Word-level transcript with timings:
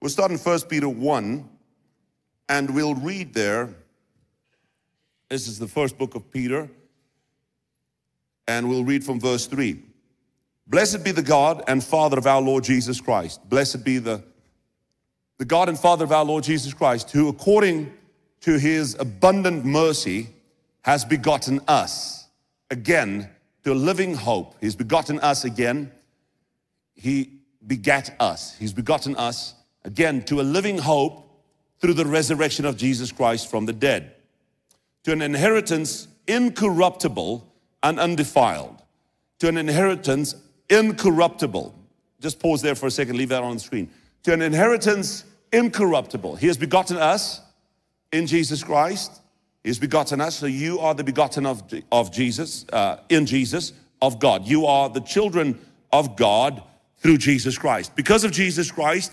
We'll 0.00 0.10
start 0.10 0.30
in 0.30 0.38
1 0.38 0.60
Peter 0.68 0.88
1, 0.88 1.48
and 2.48 2.74
we'll 2.74 2.94
read 2.94 3.34
there. 3.34 3.74
This 5.28 5.48
is 5.48 5.58
the 5.58 5.66
first 5.66 5.98
book 5.98 6.14
of 6.14 6.30
Peter, 6.30 6.70
and 8.46 8.68
we'll 8.68 8.84
read 8.84 9.02
from 9.02 9.18
verse 9.18 9.46
3. 9.46 9.82
Blessed 10.68 11.02
be 11.02 11.10
the 11.10 11.22
God 11.22 11.64
and 11.66 11.82
Father 11.82 12.16
of 12.16 12.28
our 12.28 12.40
Lord 12.40 12.62
Jesus 12.62 13.00
Christ. 13.00 13.48
Blessed 13.48 13.84
be 13.84 13.98
the, 13.98 14.22
the 15.38 15.44
God 15.44 15.68
and 15.68 15.76
Father 15.76 16.04
of 16.04 16.12
our 16.12 16.24
Lord 16.24 16.44
Jesus 16.44 16.72
Christ, 16.72 17.10
who 17.10 17.28
according 17.28 17.92
to 18.42 18.56
his 18.56 18.94
abundant 19.00 19.64
mercy 19.64 20.28
has 20.82 21.04
begotten 21.04 21.60
us 21.66 22.28
again 22.70 23.28
to 23.64 23.72
a 23.72 23.74
living 23.74 24.14
hope. 24.14 24.54
He's 24.60 24.76
begotten 24.76 25.18
us 25.20 25.44
again. 25.44 25.90
He 26.94 27.40
begat 27.66 28.14
us. 28.20 28.56
He's 28.56 28.72
begotten 28.72 29.16
us 29.16 29.54
again 29.84 30.22
to 30.24 30.40
a 30.40 30.42
living 30.42 30.78
hope 30.78 31.24
through 31.80 31.94
the 31.94 32.06
resurrection 32.06 32.64
of 32.64 32.76
Jesus 32.76 33.12
Christ 33.12 33.50
from 33.50 33.66
the 33.66 33.72
dead, 33.72 34.14
to 35.04 35.12
an 35.12 35.22
inheritance 35.22 36.08
incorruptible 36.26 37.46
and 37.82 37.98
undefiled, 37.98 38.82
to 39.38 39.48
an 39.48 39.56
inheritance 39.56 40.34
incorruptible. 40.68 41.74
Just 42.20 42.40
pause 42.40 42.62
there 42.62 42.74
for 42.74 42.86
a 42.86 42.90
second, 42.90 43.16
leave 43.16 43.28
that 43.28 43.42
on 43.42 43.54
the 43.54 43.60
screen. 43.60 43.88
To 44.24 44.32
an 44.32 44.42
inheritance 44.42 45.24
incorruptible. 45.52 46.36
He 46.36 46.48
has 46.48 46.56
begotten 46.56 46.96
us 46.96 47.40
in 48.12 48.26
Jesus 48.26 48.64
Christ. 48.64 49.20
He 49.62 49.70
has 49.70 49.78
begotten 49.78 50.20
us, 50.20 50.36
so 50.36 50.46
you 50.46 50.80
are 50.80 50.94
the 50.94 51.04
begotten 51.04 51.46
of, 51.46 51.62
of 51.92 52.12
Jesus, 52.12 52.66
uh, 52.72 52.98
in 53.08 53.26
Jesus, 53.26 53.72
of 54.02 54.18
God. 54.18 54.46
You 54.46 54.66
are 54.66 54.88
the 54.88 55.00
children 55.00 55.58
of 55.92 56.16
God 56.16 56.62
through 56.98 57.18
Jesus 57.18 57.56
Christ. 57.58 57.94
Because 57.94 58.24
of 58.24 58.32
Jesus 58.32 58.70
Christ, 58.70 59.12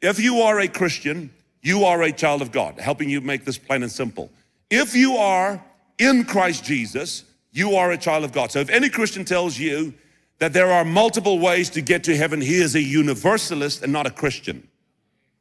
if 0.00 0.18
you 0.20 0.40
are 0.40 0.60
a 0.60 0.68
Christian, 0.68 1.30
you 1.62 1.84
are 1.84 2.02
a 2.02 2.12
child 2.12 2.42
of 2.42 2.52
God, 2.52 2.78
helping 2.78 3.10
you 3.10 3.20
make 3.20 3.44
this 3.44 3.58
plain 3.58 3.82
and 3.82 3.92
simple. 3.92 4.30
If 4.70 4.94
you 4.94 5.16
are 5.16 5.62
in 5.98 6.24
Christ 6.24 6.64
Jesus, 6.64 7.24
you 7.52 7.74
are 7.76 7.90
a 7.90 7.98
child 7.98 8.24
of 8.24 8.32
God. 8.32 8.50
So 8.50 8.60
if 8.60 8.70
any 8.70 8.88
Christian 8.88 9.24
tells 9.24 9.58
you 9.58 9.92
that 10.38 10.52
there 10.52 10.72
are 10.72 10.84
multiple 10.84 11.38
ways 11.38 11.68
to 11.70 11.82
get 11.82 12.04
to 12.04 12.16
heaven, 12.16 12.40
he 12.40 12.60
is 12.60 12.74
a 12.74 12.82
universalist 12.82 13.82
and 13.82 13.92
not 13.92 14.06
a 14.06 14.10
Christian. 14.10 14.66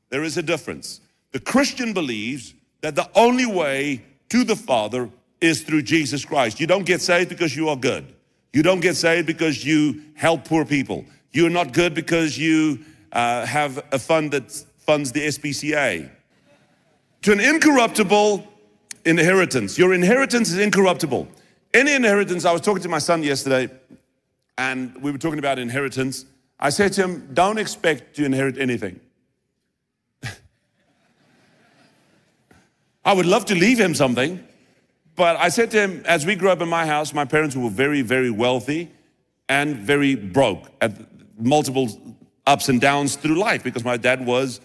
There 0.09 0.23
is 0.23 0.37
a 0.37 0.41
difference. 0.41 1.01
The 1.31 1.39
Christian 1.39 1.93
believes 1.93 2.53
that 2.81 2.95
the 2.95 3.09
only 3.15 3.45
way 3.45 4.03
to 4.29 4.43
the 4.43 4.55
Father 4.55 5.09
is 5.39 5.61
through 5.61 5.83
Jesus 5.83 6.25
Christ. 6.25 6.59
You 6.59 6.67
don't 6.67 6.85
get 6.85 7.01
saved 7.01 7.29
because 7.29 7.55
you 7.55 7.69
are 7.69 7.77
good. 7.77 8.13
You 8.51 8.63
don't 8.63 8.81
get 8.81 8.95
saved 8.95 9.27
because 9.27 9.63
you 9.63 10.01
help 10.15 10.45
poor 10.45 10.65
people. 10.65 11.05
You're 11.31 11.49
not 11.49 11.71
good 11.71 11.93
because 11.93 12.37
you 12.37 12.79
uh, 13.11 13.45
have 13.45 13.83
a 13.91 13.99
fund 13.99 14.31
that 14.31 14.51
funds 14.77 15.11
the 15.11 15.27
SPCA. 15.27 16.09
To 17.23 17.31
an 17.31 17.39
incorruptible 17.39 18.47
inheritance. 19.05 19.77
Your 19.77 19.93
inheritance 19.93 20.49
is 20.51 20.57
incorruptible. 20.57 21.27
Any 21.73 21.93
inheritance, 21.93 22.45
I 22.45 22.51
was 22.51 22.61
talking 22.61 22.83
to 22.83 22.89
my 22.89 22.99
son 22.99 23.23
yesterday, 23.23 23.69
and 24.57 24.95
we 25.01 25.11
were 25.11 25.17
talking 25.17 25.39
about 25.39 25.59
inheritance. 25.59 26.25
I 26.59 26.69
said 26.69 26.93
to 26.93 27.03
him, 27.03 27.29
Don't 27.33 27.57
expect 27.57 28.15
to 28.15 28.25
inherit 28.25 28.57
anything. 28.57 28.99
I 33.05 33.13
would 33.13 33.25
love 33.25 33.45
to 33.45 33.55
leave 33.55 33.79
him 33.79 33.93
something, 33.93 34.43
but 35.15 35.37
I 35.37 35.49
said 35.49 35.71
to 35.71 35.81
him, 35.81 36.03
as 36.05 36.25
we 36.25 36.35
grew 36.35 36.49
up 36.49 36.61
in 36.61 36.69
my 36.69 36.85
house, 36.85 37.13
my 37.13 37.25
parents 37.25 37.55
were 37.55 37.69
very, 37.69 38.01
very 38.01 38.31
wealthy 38.31 38.91
and 39.47 39.75
very 39.75 40.15
broke 40.15 40.69
at 40.81 40.93
multiple 41.37 42.17
ups 42.49 42.67
and 42.67 42.81
downs 42.81 43.15
through 43.15 43.35
life 43.35 43.63
because 43.63 43.85
my 43.85 43.95
dad 43.95 44.25
was 44.25 44.59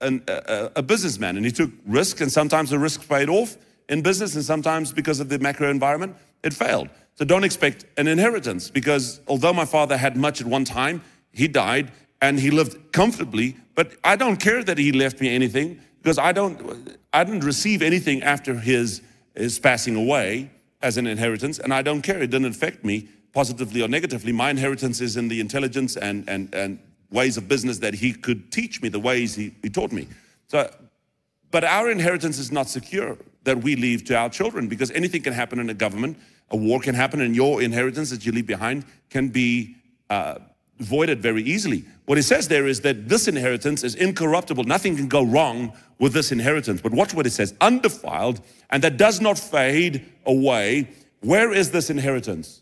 an, 0.00 0.22
a, 0.26 0.72
a, 0.76 0.82
businessman 0.82 1.36
and 1.36 1.46
he 1.46 1.52
took 1.52 1.70
risks, 1.86 2.20
and 2.20 2.30
sometimes 2.30 2.70
the 2.70 2.78
risks 2.78 3.06
paid 3.06 3.28
off 3.28 3.56
in 3.88 4.02
business, 4.02 4.34
and 4.34 4.44
sometimes 4.44 4.92
because 4.92 5.20
of 5.20 5.28
the 5.28 5.38
macro 5.38 5.70
environment, 5.70 6.16
it 6.42 6.52
failed. 6.52 6.88
So 7.14 7.24
don't 7.24 7.44
expect 7.44 7.84
an 7.96 8.08
inheritance 8.08 8.68
because 8.68 9.20
although 9.28 9.52
my 9.52 9.64
father 9.64 9.96
had 9.96 10.16
much 10.16 10.40
at 10.40 10.46
one 10.48 10.64
time, 10.64 11.02
he 11.30 11.46
died 11.46 11.92
and 12.20 12.40
he 12.40 12.50
lived 12.50 12.92
comfortably, 12.92 13.56
but 13.76 13.92
I 14.02 14.16
don't 14.16 14.38
care 14.38 14.64
that 14.64 14.76
he 14.78 14.90
left 14.90 15.20
me 15.20 15.32
anything 15.32 15.80
because 16.02 16.18
I 16.18 16.32
don't 16.32 16.98
I 17.12 17.22
didn't 17.22 17.44
receive 17.44 17.80
anything 17.80 18.22
after 18.24 18.54
his 18.54 19.02
his 19.36 19.58
passing 19.60 19.94
away 19.94 20.50
as 20.82 20.96
an 20.96 21.06
inheritance, 21.06 21.60
and 21.60 21.72
I 21.72 21.82
don't 21.82 22.02
care. 22.02 22.20
It 22.20 22.30
didn't 22.30 22.50
affect 22.50 22.84
me 22.84 23.08
positively 23.32 23.82
or 23.82 23.88
negatively. 23.88 24.32
My 24.32 24.50
inheritance 24.50 25.00
is 25.00 25.16
in 25.16 25.28
the 25.28 25.38
intelligence 25.40 25.96
and 25.96 26.28
and 26.28 26.52
and 26.54 26.78
ways 27.14 27.36
of 27.36 27.48
business 27.48 27.78
that 27.78 27.94
he 27.94 28.12
could 28.12 28.52
teach 28.52 28.82
me, 28.82 28.88
the 28.88 28.98
ways 28.98 29.34
he, 29.34 29.54
he 29.62 29.70
taught 29.70 29.92
me. 29.92 30.08
So, 30.48 30.68
but 31.50 31.64
our 31.64 31.90
inheritance 31.90 32.38
is 32.38 32.50
not 32.50 32.68
secure 32.68 33.16
that 33.44 33.62
we 33.62 33.76
leave 33.76 34.04
to 34.04 34.16
our 34.16 34.28
children 34.28 34.66
because 34.68 34.90
anything 34.90 35.22
can 35.22 35.32
happen 35.32 35.60
in 35.60 35.70
a 35.70 35.74
government. 35.74 36.18
A 36.50 36.56
war 36.56 36.80
can 36.80 36.94
happen, 36.94 37.20
and 37.20 37.34
your 37.34 37.62
inheritance 37.62 38.10
that 38.10 38.26
you 38.26 38.32
leave 38.32 38.46
behind 38.46 38.84
can 39.08 39.28
be 39.28 39.76
uh, 40.10 40.38
voided 40.78 41.22
very 41.22 41.42
easily. 41.42 41.84
What 42.06 42.18
it 42.18 42.24
says 42.24 42.48
there 42.48 42.66
is 42.66 42.80
that 42.80 43.08
this 43.08 43.28
inheritance 43.28 43.82
is 43.82 43.94
incorruptible. 43.94 44.64
Nothing 44.64 44.96
can 44.96 45.08
go 45.08 45.22
wrong 45.22 45.72
with 45.98 46.12
this 46.12 46.32
inheritance. 46.32 46.80
But 46.82 46.92
watch 46.92 47.14
what 47.14 47.26
it 47.26 47.30
says 47.30 47.54
undefiled, 47.60 48.40
and 48.70 48.82
that 48.82 48.96
does 48.96 49.20
not 49.20 49.38
fade 49.38 50.04
away. 50.26 50.90
Where 51.20 51.52
is 51.52 51.70
this 51.70 51.88
inheritance? 51.88 52.60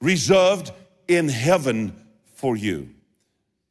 Reserved 0.00 0.72
in 1.08 1.28
heaven 1.28 2.06
for 2.34 2.56
you. 2.56 2.90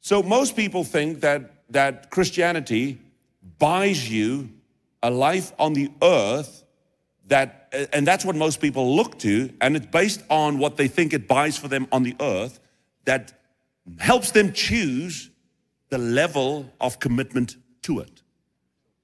So 0.02 0.22
most 0.22 0.56
people 0.56 0.84
think 0.84 1.22
that, 1.22 1.64
that 1.70 2.10
Christianity 2.12 3.02
buys 3.60 4.10
you 4.10 4.50
a 5.02 5.10
life 5.10 5.54
on 5.60 5.74
the 5.74 5.92
earth 6.02 6.64
that, 7.28 7.74
and 7.92 8.06
that's 8.06 8.24
what 8.24 8.36
most 8.36 8.62
people 8.62 8.96
look 8.96 9.18
to, 9.20 9.52
and 9.62 9.76
it's 9.76 9.88
based 9.88 10.24
on 10.30 10.60
what 10.60 10.78
they 10.78 10.88
think 10.88 11.14
it 11.14 11.28
buys 11.28 11.58
for 11.58 11.68
them 11.68 11.88
on 11.92 12.04
the 12.04 12.16
earth 12.20 12.60
that 13.06 13.34
helps 14.00 14.32
them 14.32 14.54
choose 14.54 15.30
the 15.90 15.98
level 15.98 16.72
of 16.82 17.00
commitment 17.00 17.56
to 17.84 18.00
it. 18.00 18.22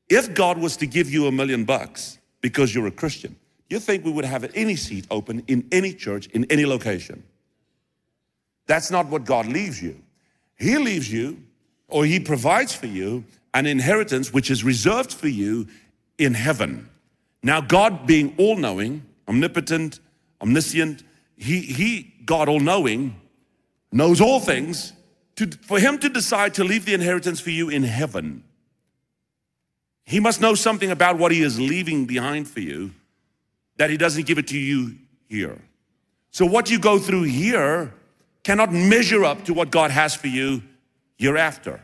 If 0.09 0.33
God 0.33 0.57
was 0.57 0.77
to 0.77 0.87
give 0.87 1.09
you 1.09 1.27
a 1.27 1.31
million 1.31 1.65
bucks 1.65 2.17
because 2.41 2.75
you're 2.75 2.87
a 2.87 2.91
Christian, 2.91 3.35
you 3.69 3.79
think 3.79 4.03
we 4.03 4.11
would 4.11 4.25
have 4.25 4.51
any 4.53 4.75
seat 4.75 5.07
open 5.09 5.43
in 5.47 5.67
any 5.71 5.93
church, 5.93 6.27
in 6.27 6.45
any 6.49 6.65
location? 6.65 7.23
That's 8.71 8.89
not 8.89 9.07
what 9.07 9.25
God 9.25 9.47
leaves 9.47 9.83
you. 9.83 10.01
He 10.57 10.77
leaves 10.77 11.11
you, 11.11 11.43
or 11.89 12.05
He 12.05 12.21
provides 12.21 12.73
for 12.73 12.87
you, 12.87 13.25
an 13.53 13.65
inheritance 13.65 14.31
which 14.31 14.49
is 14.49 14.63
reserved 14.63 15.11
for 15.11 15.27
you 15.27 15.67
in 16.17 16.33
heaven. 16.33 16.89
Now, 17.43 17.59
God 17.59 18.07
being 18.07 18.33
all 18.37 18.55
knowing, 18.55 19.03
omnipotent, 19.27 19.99
omniscient, 20.41 21.03
He, 21.35 21.59
he 21.59 22.13
God 22.23 22.47
all 22.47 22.61
knowing, 22.61 23.19
knows 23.91 24.21
all 24.21 24.39
things, 24.39 24.93
to, 25.35 25.47
for 25.47 25.77
Him 25.77 25.97
to 25.97 26.07
decide 26.07 26.53
to 26.53 26.63
leave 26.63 26.85
the 26.85 26.93
inheritance 26.93 27.41
for 27.41 27.49
you 27.49 27.67
in 27.67 27.83
heaven, 27.83 28.41
He 30.05 30.21
must 30.21 30.39
know 30.39 30.55
something 30.55 30.91
about 30.91 31.17
what 31.17 31.33
He 31.33 31.41
is 31.41 31.59
leaving 31.59 32.05
behind 32.05 32.47
for 32.47 32.61
you 32.61 32.91
that 33.75 33.89
He 33.89 33.97
doesn't 33.97 34.27
give 34.27 34.37
it 34.37 34.47
to 34.47 34.57
you 34.57 34.95
here. 35.27 35.59
So, 36.29 36.45
what 36.45 36.69
you 36.71 36.79
go 36.79 36.99
through 36.99 37.23
here 37.23 37.93
cannot 38.43 38.71
measure 38.71 39.23
up 39.23 39.45
to 39.45 39.53
what 39.53 39.71
God 39.71 39.91
has 39.91 40.15
for 40.15 40.27
you 40.27 40.63
hereafter 41.17 41.81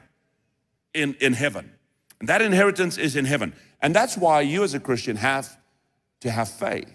in, 0.94 1.16
in 1.20 1.34
heaven. 1.34 1.72
And 2.20 2.30
that 2.30 2.42
inheritance 2.42 2.98
is 2.98 3.16
in 3.16 3.26
heaven. 3.26 3.54
And 3.82 3.96
that's 3.96 4.18
why 4.18 4.42
you 4.42 4.64
as 4.64 4.74
a 4.74 4.80
Christian 4.80 5.18
have 5.18 5.58
to 6.22 6.32
have 6.32 6.50
faith. 6.50 6.92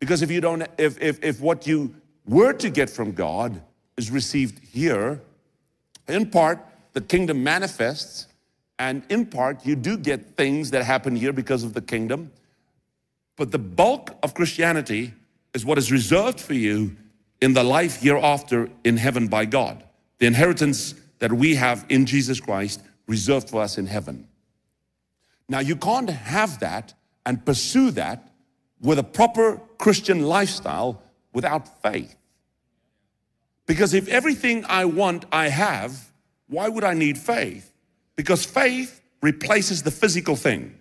Because 0.00 0.22
if 0.22 0.30
you 0.30 0.40
don't, 0.40 0.66
if, 0.78 1.00
if, 1.00 1.22
if 1.22 1.40
what 1.40 1.66
you 1.66 1.94
were 2.26 2.52
to 2.54 2.70
get 2.70 2.90
from 2.90 3.12
God 3.12 3.62
is 3.96 4.10
received 4.10 4.58
here, 4.64 5.20
in 6.08 6.28
part, 6.28 6.58
the 6.92 7.00
kingdom 7.00 7.44
manifests, 7.44 8.26
and 8.78 9.04
in 9.08 9.26
part, 9.26 9.64
you 9.64 9.76
do 9.76 9.96
get 9.96 10.36
things 10.36 10.72
that 10.72 10.82
happen 10.82 11.14
here 11.14 11.32
because 11.32 11.62
of 11.62 11.72
the 11.72 11.80
kingdom. 11.80 12.32
But 13.36 13.52
the 13.52 13.58
bulk 13.58 14.10
of 14.24 14.34
Christianity 14.34 15.14
is 15.54 15.64
what 15.64 15.78
is 15.78 15.92
reserved 15.92 16.40
for 16.40 16.54
you 16.54 16.96
in 17.42 17.54
the 17.54 17.64
life 17.64 18.00
hereafter 18.00 18.70
in 18.84 18.96
heaven 18.96 19.26
by 19.26 19.44
God. 19.44 19.82
The 20.18 20.26
inheritance 20.26 20.94
that 21.18 21.32
we 21.32 21.56
have 21.56 21.84
in 21.88 22.06
Jesus 22.06 22.40
Christ 22.40 22.80
reserved 23.08 23.50
for 23.50 23.60
us 23.60 23.76
in 23.76 23.86
heaven. 23.86 24.28
Now, 25.48 25.58
you 25.58 25.74
can't 25.74 26.08
have 26.08 26.60
that 26.60 26.94
and 27.26 27.44
pursue 27.44 27.90
that 27.90 28.32
with 28.80 28.98
a 29.00 29.04
proper 29.04 29.60
Christian 29.76 30.22
lifestyle 30.22 31.02
without 31.32 31.82
faith. 31.82 32.14
Because 33.66 33.92
if 33.92 34.06
everything 34.08 34.64
I 34.68 34.84
want 34.84 35.24
I 35.32 35.48
have, 35.48 36.12
why 36.48 36.68
would 36.68 36.84
I 36.84 36.94
need 36.94 37.18
faith? 37.18 37.72
Because 38.14 38.44
faith 38.44 39.00
replaces 39.20 39.82
the 39.82 39.90
physical 39.90 40.36
thing. 40.36 40.78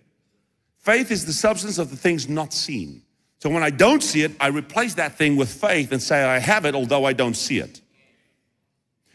Faith 0.78 1.10
is 1.10 1.26
the 1.26 1.34
substance 1.34 1.80
of 1.80 1.90
the 1.90 1.98
things 1.98 2.30
not 2.30 2.54
seen. 2.54 3.02
So 3.42 3.50
when 3.50 3.64
I 3.64 3.72
don't 3.72 4.04
see 4.04 4.22
it, 4.22 4.34
I 4.40 4.48
replace 4.48 4.94
that 4.96 5.18
thing 5.18 5.36
with 5.36 5.52
faith 5.52 5.92
and 5.92 6.02
say 6.02 6.24
I 6.24 6.38
have 6.38 6.64
it, 6.66 6.76
although 6.76 7.06
I 7.06 7.14
don't 7.14 7.34
see 7.34 7.58
it. 7.58 7.82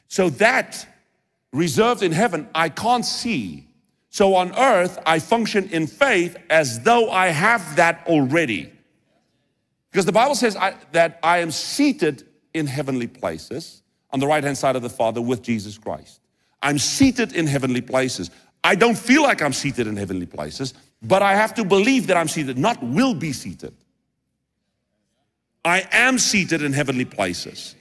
So 0.08 0.30
that 0.30 0.84
reserved 1.52 2.02
in 2.02 2.10
heaven, 2.10 2.48
I 2.52 2.68
can't 2.68 3.04
see. 3.04 3.68
So 4.10 4.34
on 4.34 4.52
earth, 4.56 4.98
I 5.06 5.20
function 5.20 5.68
in 5.70 5.86
faith 5.86 6.36
as 6.50 6.80
though 6.80 7.08
I 7.08 7.28
have 7.28 7.76
that 7.76 8.04
already. 8.08 8.72
Because 9.92 10.06
the 10.06 10.12
Bible 10.12 10.34
says 10.34 10.56
I, 10.56 10.74
that 10.90 11.20
I 11.22 11.38
am 11.38 11.52
seated 11.52 12.26
in 12.52 12.66
heavenly 12.66 13.06
places 13.06 13.82
on 14.10 14.18
the 14.18 14.26
right 14.26 14.42
hand 14.42 14.58
side 14.58 14.74
of 14.74 14.82
the 14.82 14.90
Father 14.90 15.22
with 15.22 15.40
Jesus 15.42 15.78
Christ. 15.78 16.20
I'm 16.64 16.78
seated 16.78 17.32
in 17.32 17.46
heavenly 17.46 17.80
places. 17.80 18.32
I 18.64 18.74
don't 18.74 18.98
feel 18.98 19.22
like 19.22 19.40
I'm 19.40 19.52
seated 19.52 19.86
in 19.86 19.96
heavenly 19.96 20.26
places, 20.26 20.74
but 21.00 21.22
I 21.22 21.36
have 21.36 21.54
to 21.54 21.64
believe 21.64 22.08
that 22.08 22.16
I'm 22.16 22.26
seated, 22.26 22.58
not 22.58 22.82
will 22.82 23.14
be 23.14 23.32
seated. 23.32 23.72
I 25.66 25.86
am 25.90 26.16
seated 26.18 26.62
in 26.62 26.72
heavenly 26.72 27.04
places. 27.04 27.74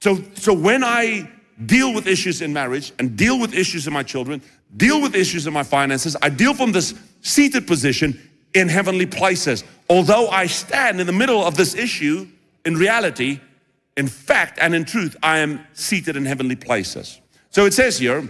So, 0.00 0.18
so 0.34 0.52
when 0.52 0.82
I 0.82 1.30
deal 1.64 1.94
with 1.94 2.08
issues 2.08 2.42
in 2.42 2.52
marriage 2.52 2.92
and 2.98 3.16
deal 3.16 3.38
with 3.38 3.54
issues 3.54 3.86
in 3.86 3.92
my 3.92 4.02
children, 4.02 4.42
deal 4.76 5.00
with 5.00 5.14
issues 5.14 5.46
in 5.46 5.52
my 5.52 5.62
finances, 5.62 6.16
I 6.20 6.28
deal 6.28 6.54
from 6.54 6.72
this 6.72 6.92
seated 7.22 7.68
position 7.68 8.20
in 8.52 8.68
heavenly 8.68 9.06
places. 9.06 9.62
Although 9.88 10.28
I 10.28 10.46
stand 10.46 11.00
in 11.00 11.06
the 11.06 11.12
middle 11.12 11.44
of 11.44 11.56
this 11.56 11.76
issue, 11.76 12.26
in 12.64 12.74
reality, 12.74 13.40
in 13.96 14.08
fact 14.08 14.58
and 14.60 14.74
in 14.74 14.84
truth, 14.84 15.16
I 15.22 15.38
am 15.38 15.64
seated 15.72 16.16
in 16.16 16.24
heavenly 16.24 16.56
places. 16.56 17.20
So 17.50 17.64
it 17.64 17.74
says 17.74 17.96
here, 17.98 18.28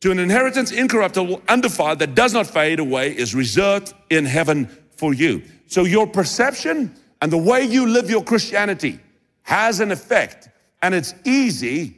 to 0.00 0.10
an 0.10 0.18
inheritance 0.18 0.72
incorruptible, 0.72 1.42
undefiled, 1.48 2.00
that 2.00 2.16
does 2.16 2.32
not 2.32 2.48
fade 2.48 2.80
away, 2.80 3.16
is 3.16 3.32
reserved 3.32 3.94
in 4.08 4.24
heaven 4.24 4.66
for 4.96 5.14
you. 5.14 5.42
So 5.68 5.84
your 5.84 6.06
perception 6.06 6.96
and 7.22 7.30
the 7.30 7.38
way 7.38 7.62
you 7.64 7.86
live 7.86 8.10
your 8.10 8.24
Christianity 8.24 8.98
has 9.42 9.80
an 9.80 9.90
effect. 9.92 10.48
And 10.82 10.94
it's 10.94 11.14
easy 11.24 11.96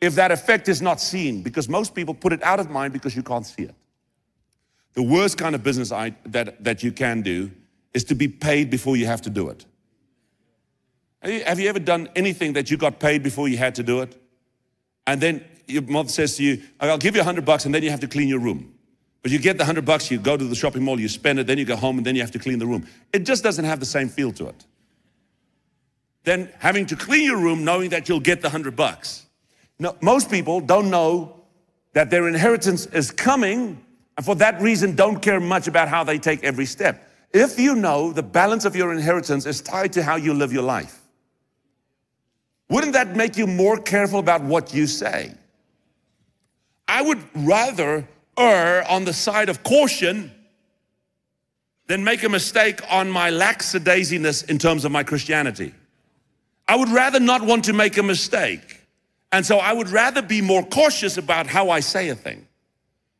if 0.00 0.14
that 0.16 0.32
effect 0.32 0.68
is 0.68 0.82
not 0.82 1.00
seen 1.00 1.42
because 1.42 1.68
most 1.68 1.94
people 1.94 2.14
put 2.14 2.32
it 2.32 2.42
out 2.42 2.60
of 2.60 2.70
mind 2.70 2.92
because 2.92 3.14
you 3.14 3.22
can't 3.22 3.46
see 3.46 3.62
it. 3.62 3.74
The 4.94 5.02
worst 5.02 5.38
kind 5.38 5.54
of 5.54 5.62
business 5.62 5.92
I, 5.92 6.14
that, 6.26 6.62
that 6.64 6.82
you 6.82 6.92
can 6.92 7.22
do 7.22 7.50
is 7.92 8.04
to 8.04 8.14
be 8.14 8.28
paid 8.28 8.70
before 8.70 8.96
you 8.96 9.06
have 9.06 9.22
to 9.22 9.30
do 9.30 9.48
it. 9.48 9.64
Have 11.22 11.58
you 11.58 11.68
ever 11.68 11.78
done 11.78 12.08
anything 12.14 12.52
that 12.52 12.70
you 12.70 12.76
got 12.76 13.00
paid 13.00 13.22
before 13.22 13.48
you 13.48 13.56
had 13.56 13.74
to 13.76 13.82
do 13.82 14.02
it? 14.02 14.20
And 15.06 15.20
then 15.20 15.44
your 15.66 15.82
mother 15.82 16.08
says 16.08 16.36
to 16.36 16.42
you, 16.42 16.62
I'll 16.80 16.98
give 16.98 17.14
you 17.14 17.22
a 17.22 17.24
hundred 17.24 17.44
bucks 17.44 17.64
and 17.64 17.74
then 17.74 17.82
you 17.82 17.90
have 17.90 18.00
to 18.00 18.08
clean 18.08 18.28
your 18.28 18.40
room. 18.40 18.73
But 19.24 19.32
you 19.32 19.38
get 19.38 19.56
the 19.56 19.64
hundred 19.64 19.86
bucks, 19.86 20.10
you 20.10 20.18
go 20.18 20.36
to 20.36 20.44
the 20.44 20.54
shopping 20.54 20.82
mall, 20.82 21.00
you 21.00 21.08
spend 21.08 21.38
it, 21.38 21.46
then 21.46 21.56
you 21.56 21.64
go 21.64 21.76
home 21.76 21.96
and 21.96 22.06
then 22.06 22.14
you 22.14 22.20
have 22.20 22.32
to 22.32 22.38
clean 22.38 22.58
the 22.58 22.66
room. 22.66 22.86
It 23.10 23.20
just 23.20 23.42
doesn't 23.42 23.64
have 23.64 23.80
the 23.80 23.86
same 23.86 24.10
feel 24.10 24.32
to 24.32 24.48
it. 24.48 24.66
Then 26.24 26.50
having 26.58 26.84
to 26.86 26.94
clean 26.94 27.24
your 27.24 27.38
room 27.38 27.64
knowing 27.64 27.88
that 27.88 28.06
you'll 28.06 28.20
get 28.20 28.42
the 28.42 28.50
hundred 28.50 28.76
bucks. 28.76 29.24
Most 30.02 30.30
people 30.30 30.60
don't 30.60 30.90
know 30.90 31.40
that 31.94 32.10
their 32.10 32.28
inheritance 32.28 32.84
is 32.84 33.10
coming 33.10 33.82
and 34.18 34.26
for 34.26 34.34
that 34.34 34.60
reason 34.60 34.94
don't 34.94 35.22
care 35.22 35.40
much 35.40 35.68
about 35.68 35.88
how 35.88 36.04
they 36.04 36.18
take 36.18 36.44
every 36.44 36.66
step. 36.66 37.10
If 37.32 37.58
you 37.58 37.74
know 37.76 38.12
the 38.12 38.22
balance 38.22 38.66
of 38.66 38.76
your 38.76 38.92
inheritance 38.92 39.46
is 39.46 39.62
tied 39.62 39.94
to 39.94 40.02
how 40.02 40.16
you 40.16 40.34
live 40.34 40.52
your 40.52 40.62
life, 40.62 41.00
wouldn't 42.68 42.92
that 42.92 43.16
make 43.16 43.38
you 43.38 43.46
more 43.46 43.78
careful 43.78 44.18
about 44.18 44.42
what 44.42 44.74
you 44.74 44.86
say? 44.86 45.32
I 46.86 47.00
would 47.00 47.22
rather 47.34 48.06
err 48.38 48.88
on 48.90 49.04
the 49.04 49.12
side 49.12 49.48
of 49.48 49.62
caution 49.62 50.32
than 51.86 52.02
make 52.02 52.22
a 52.22 52.28
mistake 52.28 52.80
on 52.90 53.10
my 53.10 53.30
lackadaisiness 53.30 54.48
in 54.48 54.58
terms 54.58 54.84
of 54.84 54.92
my 54.92 55.02
Christianity. 55.02 55.74
I 56.66 56.76
would 56.76 56.88
rather 56.88 57.20
not 57.20 57.42
want 57.42 57.64
to 57.64 57.72
make 57.72 57.98
a 57.98 58.02
mistake. 58.02 58.80
And 59.32 59.44
so 59.44 59.58
I 59.58 59.72
would 59.72 59.88
rather 59.88 60.22
be 60.22 60.40
more 60.40 60.64
cautious 60.64 61.18
about 61.18 61.46
how 61.46 61.70
I 61.70 61.80
say 61.80 62.08
a 62.08 62.14
thing, 62.14 62.46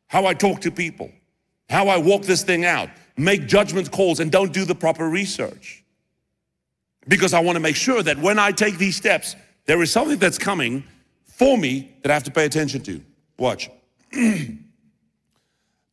how 0.07 0.25
I 0.25 0.33
talk 0.33 0.61
to 0.61 0.71
people, 0.71 1.11
how 1.69 1.87
I 1.87 1.97
walk 1.97 2.23
this 2.23 2.43
thing 2.43 2.65
out, 2.65 2.89
make 3.17 3.47
judgment 3.47 3.91
calls 3.91 4.19
and 4.19 4.31
don't 4.31 4.51
do 4.51 4.65
the 4.65 4.75
proper 4.75 5.07
research. 5.07 5.83
Because 7.07 7.33
I 7.33 7.39
want 7.39 7.55
to 7.57 7.59
make 7.59 7.75
sure 7.75 8.01
that 8.01 8.17
when 8.17 8.39
I 8.39 8.51
take 8.51 8.77
these 8.77 8.95
steps, 8.95 9.35
there 9.65 9.81
is 9.81 9.91
something 9.91 10.17
that's 10.17 10.39
coming 10.39 10.83
for 11.25 11.57
me 11.57 11.91
that 12.01 12.09
I 12.09 12.13
have 12.15 12.23
to 12.23 12.31
pay 12.31 12.45
attention 12.45 12.81
to. 12.83 13.01
Watch. 13.37 13.69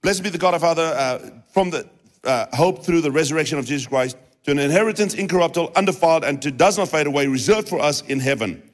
Blessed 0.02 0.24
be 0.24 0.30
the 0.30 0.38
God 0.38 0.54
of 0.54 0.60
Father, 0.60 0.82
uh, 0.82 1.30
from 1.52 1.70
the 1.70 1.88
uh, 2.24 2.46
hope 2.52 2.84
through 2.84 3.00
the 3.00 3.10
resurrection 3.10 3.58
of 3.58 3.66
Jesus 3.66 3.86
Christ, 3.86 4.16
to 4.42 4.50
an 4.50 4.58
inheritance 4.58 5.14
incorruptible, 5.14 5.70
undefiled, 5.76 6.24
and 6.24 6.42
to 6.42 6.50
does 6.50 6.76
not 6.76 6.88
fade 6.88 7.06
away, 7.06 7.28
reserved 7.28 7.68
for 7.68 7.80
us 7.80 8.02
in 8.02 8.18
heaven, 8.18 8.68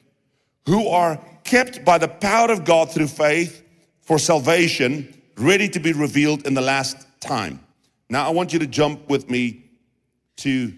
who 0.65 0.87
are 0.87 1.23
kept 1.43 1.85
by 1.85 1.99
the 1.99 2.07
power 2.07 2.51
of 2.51 2.65
God 2.65 2.91
through 2.91 3.07
faith 3.07 3.63
for 4.01 4.17
salvation, 4.17 5.21
ready 5.37 5.69
to 5.69 5.79
be 5.79 5.93
revealed 5.93 6.47
in 6.47 6.55
the 6.55 6.61
last 6.61 7.05
time. 7.19 7.59
Now 8.09 8.25
I 8.25 8.31
want 8.31 8.51
you 8.51 8.59
to 8.59 8.67
jump 8.67 9.07
with 9.07 9.29
me 9.29 9.65
to 10.37 10.73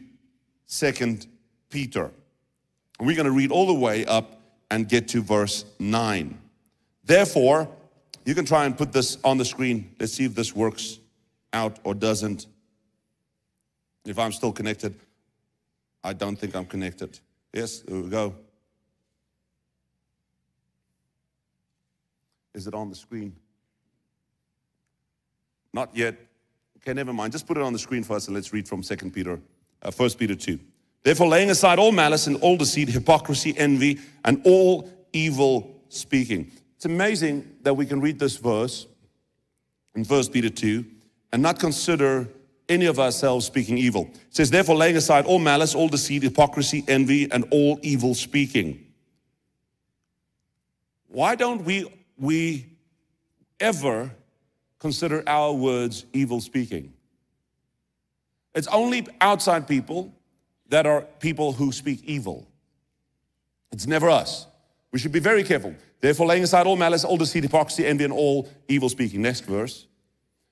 Second 0.66 1.28
Peter. 1.70 2.12
We're 3.00 3.16
going 3.16 3.26
to 3.26 3.32
read 3.32 3.52
all 3.52 3.68
the 3.68 3.74
way 3.74 4.06
up 4.06 4.42
and 4.70 4.88
get 4.88 5.08
to 5.10 5.22
verse 5.22 5.64
9. 5.80 6.38
Therefore, 7.06 7.70
you 8.26 8.36
can 8.36 8.46
try 8.46 8.66
and 8.66 8.78
put 8.78 8.92
this 8.94 9.18
on 9.24 9.38
the 9.38 9.46
screen. 9.46 9.96
Let's 10.00 10.14
see 10.14 10.26
if 10.26 10.36
this 10.36 10.56
works 10.56 11.00
out 11.54 11.80
or 11.84 11.94
doesn't. 11.94 12.48
If 14.06 14.18
I'm 14.18 14.32
still 14.32 14.52
connected, 14.52 14.96
I 16.04 16.14
don't 16.14 16.36
think 16.36 16.56
I'm 16.56 16.66
connected. 16.66 17.20
Yes, 17.54 17.80
there 17.80 18.02
we 18.02 18.10
go. 18.10 18.36
Is 22.54 22.68
it 22.68 22.74
on 22.74 22.90
the 22.90 22.96
screen? 22.96 23.36
Not 25.74 25.96
yet. 25.96 26.16
Okay, 26.78 26.94
never 26.94 27.14
mind. 27.14 27.32
Just 27.32 27.48
put 27.48 27.58
it 27.58 27.64
on 27.64 27.74
the 27.74 27.80
screen 27.80 28.04
for 28.04 28.16
us 28.16 28.28
and 28.28 28.36
let's 28.36 28.52
read 28.52 28.68
from 28.68 28.82
2 28.82 28.96
Peter, 29.12 29.40
uh, 29.84 29.92
1 29.92 30.10
Peter 30.12 30.36
2. 30.36 30.60
Therefore, 31.04 31.28
laying 31.28 31.50
aside 31.50 31.80
all 31.80 31.92
malice 31.92 32.28
and 32.28 32.38
all 32.38 32.58
deceit, 32.58 32.90
hypocrisy, 32.90 33.58
envy, 33.58 34.00
and 34.26 34.42
all 34.46 34.90
evil 35.14 35.82
speaking. 35.90 36.52
It's 36.82 36.88
amazing 36.88 37.58
that 37.62 37.76
we 37.76 37.86
can 37.86 38.02
read 38.02 38.18
this 38.18 38.38
verse 38.38 38.88
in 39.94 40.04
1 40.04 40.30
Peter 40.30 40.50
2 40.50 40.84
and 41.32 41.40
not 41.40 41.60
consider 41.60 42.28
any 42.68 42.88
of 42.88 43.00
ourselves 43.00 43.46
speaking 43.46 43.78
evil. 43.78 44.10
It 44.12 44.36
says, 44.36 44.50
therefore, 44.50 44.78
laying 44.78 44.98
aside 44.98 45.28
all 45.28 45.38
malice, 45.38 45.76
all 45.76 45.90
deceit, 45.90 46.24
hypocrisy, 46.24 46.84
envy, 46.88 47.32
and 47.32 47.46
all 47.52 47.80
evil 47.84 48.16
speaking. 48.16 48.84
Why 51.10 51.36
don't 51.36 51.64
we, 51.66 51.86
we 52.18 52.66
ever 53.60 54.10
consider 54.80 55.22
our 55.28 55.54
words 55.54 56.08
evil 56.14 56.42
speaking? 56.42 56.94
It's 58.56 58.66
only 58.70 59.06
outside 59.22 59.68
people 59.68 60.16
that 60.70 60.88
are 60.88 61.02
people 61.20 61.54
who 61.54 61.72
speak 61.72 62.04
evil. 62.06 62.48
It's 63.72 63.86
never 63.86 64.10
us. 64.10 64.48
We 64.92 65.00
should 65.00 65.12
be 65.12 65.20
very 65.20 65.44
careful. 65.44 65.74
Therefore, 66.02 66.28
laying 66.28 66.44
aside 66.44 66.68
all 66.68 66.76
malice, 66.76 67.04
all 67.04 67.18
deceit, 67.18 67.44
hypocrisy, 67.44 67.86
envy, 67.86 68.04
and 68.04 68.14
all 68.14 68.50
evil 68.68 68.90
speaking. 68.90 69.22
Next 69.22 69.42
verse. 69.42 69.88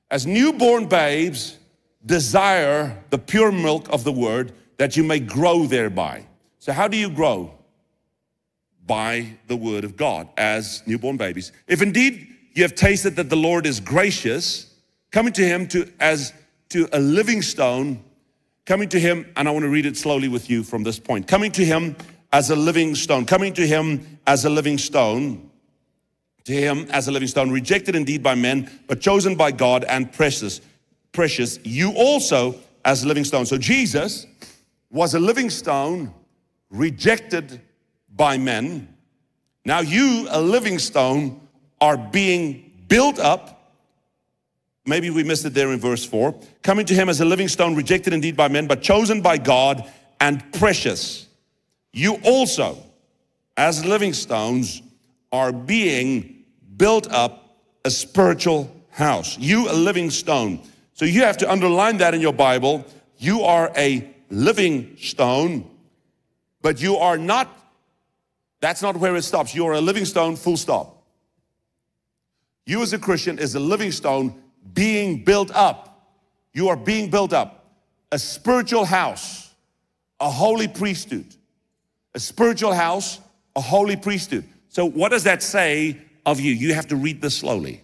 As 0.10 0.25
newborn 0.25 0.88
babes, 0.88 1.58
desire 2.05 3.03
the 3.10 3.17
pure 3.17 3.51
milk 3.51 3.88
of 3.89 4.03
the 4.03 4.12
word 4.12 4.53
that 4.77 4.96
you 4.96 5.03
may 5.03 5.19
grow 5.19 5.65
thereby. 5.65 6.25
So, 6.60 6.72
how 6.72 6.88
do 6.88 6.98
you 6.98 7.10
grow? 7.10 7.53
By 8.86 9.38
the 9.48 9.55
word 9.55 9.84
of 9.84 9.98
God 9.98 10.29
as 10.38 10.81
newborn 10.88 11.17
babies. 11.17 11.51
If 11.67 11.81
indeed 11.81 12.27
you 12.53 12.63
have 12.63 12.75
tasted 12.75 13.15
that 13.17 13.29
the 13.29 13.36
Lord 13.36 13.65
is 13.65 13.79
gracious, 13.79 14.74
coming 15.12 15.34
to 15.34 15.43
him 15.46 15.67
to 15.67 15.91
as 16.00 16.34
to 16.69 16.88
a 16.93 17.00
living 17.00 17.41
stone 17.41 18.03
Coming 18.69 18.89
to 18.89 19.00
him, 19.00 19.25
and 19.36 19.48
I 19.48 19.51
want 19.51 19.63
to 19.63 19.69
read 19.69 19.88
it 19.88 19.98
slowly 19.98 20.27
with 20.27 20.48
you 20.48 20.62
from 20.62 20.84
this 20.84 21.00
point. 21.00 21.27
Coming 21.27 21.51
to 21.53 21.65
him 21.65 21.96
as 22.31 22.50
a 22.50 22.55
living 22.55 22.95
stone, 22.95 23.25
coming 23.25 23.53
to 23.53 23.65
him 23.65 24.19
as 24.27 24.45
a 24.45 24.50
living 24.50 24.77
stone, 24.77 25.50
to 26.43 26.53
him 26.53 26.88
as 26.91 27.07
a 27.07 27.12
living 27.12 27.27
stone, 27.27 27.51
rejected 27.51 27.95
indeed 27.95 28.24
by 28.24 28.36
men, 28.36 28.69
but 28.88 29.01
chosen 29.01 29.36
by 29.36 29.51
God 29.51 29.83
and 29.86 30.12
precious, 30.12 30.62
precious, 31.12 31.59
you 31.63 31.91
also 31.93 32.55
as 32.86 33.03
a 33.03 33.07
living 33.07 33.24
stone. 33.24 33.45
So 33.45 33.57
Jesus 33.57 34.25
was 34.89 35.13
a 35.13 35.19
living 35.19 35.50
stone, 35.50 36.13
rejected 36.69 37.62
by 38.15 38.38
men. 38.38 38.93
Now 39.65 39.79
you, 39.81 40.27
a 40.29 40.41
living 40.41 40.79
stone, 40.79 41.41
are 41.81 41.98
being 41.98 42.71
built 42.88 43.19
up 43.19 43.59
Maybe 44.89 45.12
we 45.12 45.24
missed 45.24 45.45
it 45.45 45.53
there 45.53 45.71
in 45.71 45.79
verse 45.79 46.03
4. 46.03 46.33
Coming 46.63 46.83
to 46.88 46.95
him 46.95 47.09
as 47.09 47.21
a 47.21 47.25
living 47.25 47.48
stone, 47.48 47.75
rejected 47.75 48.12
indeed 48.12 48.36
by 48.36 48.48
men, 48.48 48.65
but 48.65 48.81
chosen 48.81 49.21
by 49.21 49.38
God 49.38 49.88
and 50.19 50.43
precious. 50.53 51.27
You 51.91 52.15
also, 52.24 52.77
as 53.58 53.86
living 53.86 54.13
stones, 54.13 54.81
are 55.31 55.51
being 55.51 56.43
built 56.77 57.12
up 57.12 57.58
a 57.86 57.91
spiritual 57.91 58.74
house. 58.89 59.38
You, 59.38 59.69
a 59.69 59.74
living 59.74 60.10
stone. 60.10 60.62
So 60.93 61.05
you 61.05 61.24
have 61.24 61.38
to 61.38 61.51
underline 61.51 61.98
that 61.98 62.13
in 62.13 62.22
your 62.22 62.34
Bible. 62.34 62.86
You 63.17 63.43
are 63.43 63.72
a 63.75 64.08
living 64.29 64.98
stone, 64.98 65.69
but 66.62 66.81
you 66.81 66.98
are 66.98 67.17
not, 67.17 67.48
that's 68.62 68.81
not 68.81 68.98
where 68.98 69.15
it 69.15 69.24
stops. 69.24 69.55
You 69.55 69.65
are 69.67 69.74
a 69.74 69.81
living 69.81 70.05
stone, 70.05 70.36
full 70.36 70.58
stop. 70.58 71.03
You, 72.65 72.81
as 72.81 72.93
a 72.93 73.00
Christian, 73.00 73.39
is 73.39 73.55
a 73.55 73.60
living 73.60 73.91
stone 73.91 74.36
being 74.74 75.24
built 75.24 75.51
up. 75.55 76.08
You 76.53 76.69
are 76.69 76.77
being 76.77 77.10
built 77.10 77.34
up. 77.34 77.65
A 78.12 78.19
spiritual 78.19 78.86
house, 78.86 79.53
a 80.19 80.29
holy 80.29 80.67
priesthood. 80.67 81.36
A 82.16 82.20
spiritual 82.20 82.74
house, 82.74 83.20
a 83.56 83.62
holy 83.62 83.96
priesthood. 83.96 84.46
So, 84.70 84.86
what 84.86 85.10
does 85.10 85.24
that 85.24 85.44
say 85.44 85.98
of 86.25 86.39
you? 86.39 86.54
You 86.54 86.74
have 86.74 86.88
to 86.88 86.96
read 86.96 87.22
this 87.22 87.36
slowly. 87.36 87.84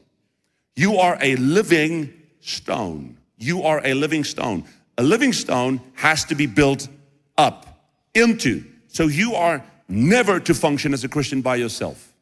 You 0.76 0.98
are 0.98 1.18
a 1.22 1.36
living 1.38 2.14
stone. 2.42 3.18
You 3.38 3.64
are 3.64 3.82
a 3.86 3.94
living 3.94 4.24
stone. 4.24 4.66
A 4.98 5.04
living 5.04 5.34
stone 5.34 5.82
has 5.94 6.26
to 6.26 6.36
be 6.36 6.46
built 6.46 6.88
up 7.38 7.90
into. 8.14 8.64
So, 8.88 9.08
you 9.08 9.36
are 9.36 9.64
never 9.88 10.40
to 10.40 10.54
function 10.54 10.94
as 10.94 11.04
a 11.04 11.10
Christian 11.10 11.42
by 11.42 11.56
yourself. 11.58 12.14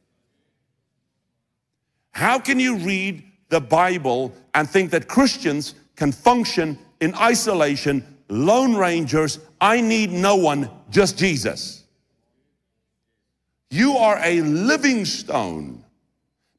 How 2.12 2.40
can 2.40 2.60
you 2.60 2.78
read 2.78 3.24
the 3.50 3.62
Bible 3.62 4.34
and 4.54 4.70
think 4.70 4.92
that 4.92 5.08
Christians 5.08 5.76
can 5.96 6.12
function 6.12 6.78
in 7.02 7.14
isolation, 7.16 8.18
lone 8.30 8.76
rangers? 8.76 9.40
I 9.60 9.82
need 9.82 10.12
no 10.12 10.36
one, 10.36 10.70
just 10.90 11.18
Jesus. 11.18 11.83
You 13.74 13.98
are 13.98 14.20
a 14.22 14.40
living 14.42 15.04
stone, 15.04 15.84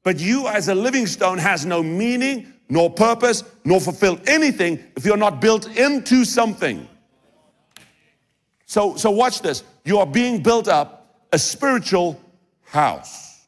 but 0.03 0.19
you 0.19 0.49
as 0.49 0.67
a 0.67 0.75
living 0.75 1.07
stone 1.07 1.39
has 1.39 1.65
no 1.65 1.81
meaning, 1.81 2.53
nor 2.69 2.91
purpose, 2.91 3.45
nor 3.65 3.81
fulfill 3.81 4.19
anything 4.27 4.83
if 4.97 5.05
you're 5.05 5.17
not 5.17 5.41
built 5.41 5.69
into 5.77 6.25
something. 6.25 6.89
So, 8.67 8.97
so 8.97 9.13
watch 9.13 9.43
this. 9.43 9.63
You 9.85 9.99
are 10.01 10.07
being 10.07 10.43
built 10.43 10.67
up 10.67 11.29
a 11.33 11.39
spiritual 11.39 12.21
house. 12.65 13.47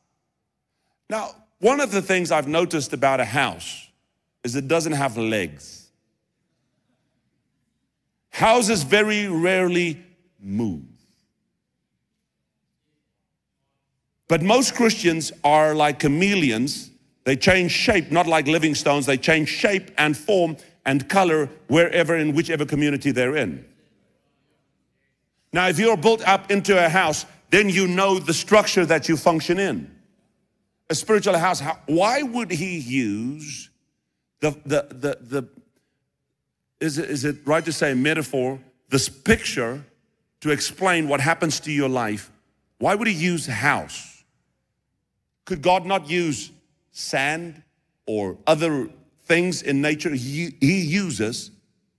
Now, 1.11 1.35
one 1.59 1.81
of 1.81 1.91
the 1.91 2.03
things 2.03 2.31
I've 2.31 2.47
noticed 2.47 2.93
about 2.93 3.19
a 3.19 3.25
house 3.25 3.89
is 4.45 4.55
it 4.55 4.69
doesn't 4.69 4.93
have 4.93 5.17
legs. 5.17 5.89
Houses 8.31 8.85
very 8.85 9.27
rarely 9.27 10.05
move. 10.39 10.96
But 14.29 14.43
most 14.43 14.75
Christians 14.75 15.33
are 15.45 15.75
like 15.75 16.01
chameleons. 16.01 16.91
They 17.25 17.37
change 17.37 17.73
shape, 17.73 18.11
not 18.11 18.27
like 18.27 18.47
living 18.47 18.75
stones. 18.75 19.07
They 19.07 19.17
change 19.17 19.49
shape 19.49 19.91
and 19.99 20.17
form 20.17 20.57
and 20.85 21.09
color 21.09 21.49
wherever, 21.69 22.17
in 22.17 22.35
whichever 22.35 22.65
community 22.65 23.11
they're 23.11 23.37
in. 23.37 23.65
Now, 25.53 25.69
if 25.69 25.79
you're 25.79 25.97
built 25.97 26.27
up 26.27 26.51
into 26.51 26.85
a 26.85 26.89
house, 26.89 27.27
then 27.51 27.69
you 27.69 27.87
know 27.87 28.19
the 28.19 28.35
structure 28.35 28.85
that 28.87 29.09
you 29.09 29.17
function 29.17 29.59
in 29.59 29.97
a 30.89 30.95
spiritual 30.95 31.37
house, 31.37 31.61
how, 31.61 31.79
why 31.87 32.23
would 32.23 32.51
he 32.51 32.79
use 32.79 33.71
the, 34.41 34.51
the, 34.65 34.87
the, 34.91 35.19
the 35.21 35.49
is, 36.81 36.99
it, 36.99 37.11
is 37.11 37.25
it 37.25 37.37
right 37.45 37.65
to 37.65 37.73
say 37.73 37.95
metaphor, 37.95 38.61
this 38.89 39.09
picture 39.09 39.85
to 40.41 40.51
explain 40.51 41.09
what 41.09 41.21
happens 41.21 41.59
to 41.61 41.73
your 41.73 41.89
life? 41.89 42.31
Why 42.79 42.95
would 42.95 43.09
he 43.09 43.15
use 43.15 43.47
house? 43.47 44.16
Could 45.47 45.63
God 45.63 45.87
not 45.87 46.11
use 46.11 46.51
sand 46.93 47.63
or 48.05 48.37
other 48.47 48.91
things 49.25 49.63
in 49.63 49.81
nature? 49.81 50.11
He, 50.11 50.55
he 50.61 50.81
uses 50.81 51.53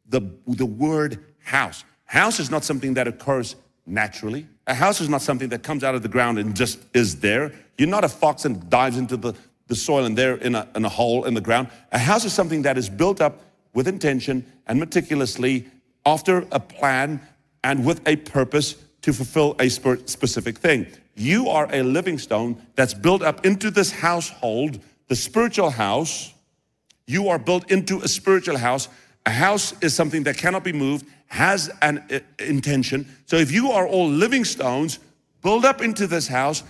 the, 0.07 0.21
the 0.45 0.65
word 0.65 1.23
house. 1.43 1.83
House 2.05 2.39
is 2.39 2.51
not 2.51 2.63
something 2.63 2.93
that 2.93 3.07
occurs 3.07 3.55
naturally. 3.85 4.47
A 4.67 4.73
house 4.73 4.99
is 4.99 5.07
not 5.07 5.21
something 5.21 5.49
that 5.49 5.63
comes 5.63 5.83
out 5.83 5.95
of 5.95 6.01
the 6.01 6.09
ground 6.09 6.37
and 6.37 6.55
just 6.55 6.79
is 6.93 7.19
there. 7.21 7.53
You're 7.77 7.87
not 7.87 8.03
a 8.03 8.09
fox 8.09 8.43
and 8.43 8.69
dives 8.69 8.97
into 8.97 9.15
the, 9.15 9.33
the 9.67 9.75
soil 9.75 10.05
and 10.05 10.17
there 10.17 10.35
in 10.35 10.53
a, 10.53 10.67
in 10.75 10.83
a 10.83 10.89
hole 10.89 11.23
in 11.23 11.33
the 11.33 11.41
ground. 11.41 11.69
A 11.93 11.97
house 11.97 12.25
is 12.25 12.33
something 12.33 12.63
that 12.63 12.77
is 12.77 12.89
built 12.89 13.21
up 13.21 13.41
with 13.73 13.87
intention 13.87 14.45
and 14.67 14.77
meticulously 14.77 15.67
after 16.05 16.45
a 16.51 16.59
plan 16.59 17.21
and 17.63 17.85
with 17.85 18.05
a 18.07 18.17
purpose 18.17 18.75
to 19.07 19.13
fulfill 19.13 19.55
a 19.57 19.69
specific 19.69 20.57
thing. 20.57 20.85
You 21.15 21.47
are 21.47 21.73
a 21.73 21.81
living 21.81 22.17
stone 22.17 22.61
that's 22.75 22.93
built 22.93 23.21
up 23.21 23.45
into 23.45 23.71
this 23.71 23.89
household, 23.89 24.81
the 25.07 25.15
spiritual 25.15 25.69
house. 25.69 26.33
You 27.05 27.29
are 27.29 27.39
built 27.39 27.71
into 27.71 28.01
a 28.01 28.09
spiritual 28.09 28.57
house. 28.57 28.89
A 29.25 29.29
house 29.29 29.73
is 29.81 29.93
something 29.93 30.23
that 30.23 30.35
cannot 30.35 30.65
be 30.65 30.73
moved 30.73 31.05
has 31.27 31.71
an 31.81 32.03
uh, 32.11 32.19
intention. 32.39 33.07
So 33.27 33.37
if 33.37 33.49
you 33.49 33.71
are 33.71 33.87
all 33.87 34.09
living 34.09 34.43
stones, 34.43 34.99
build 35.41 35.63
up 35.63 35.81
into 35.81 36.05
this 36.05 36.27
house, 36.27 36.63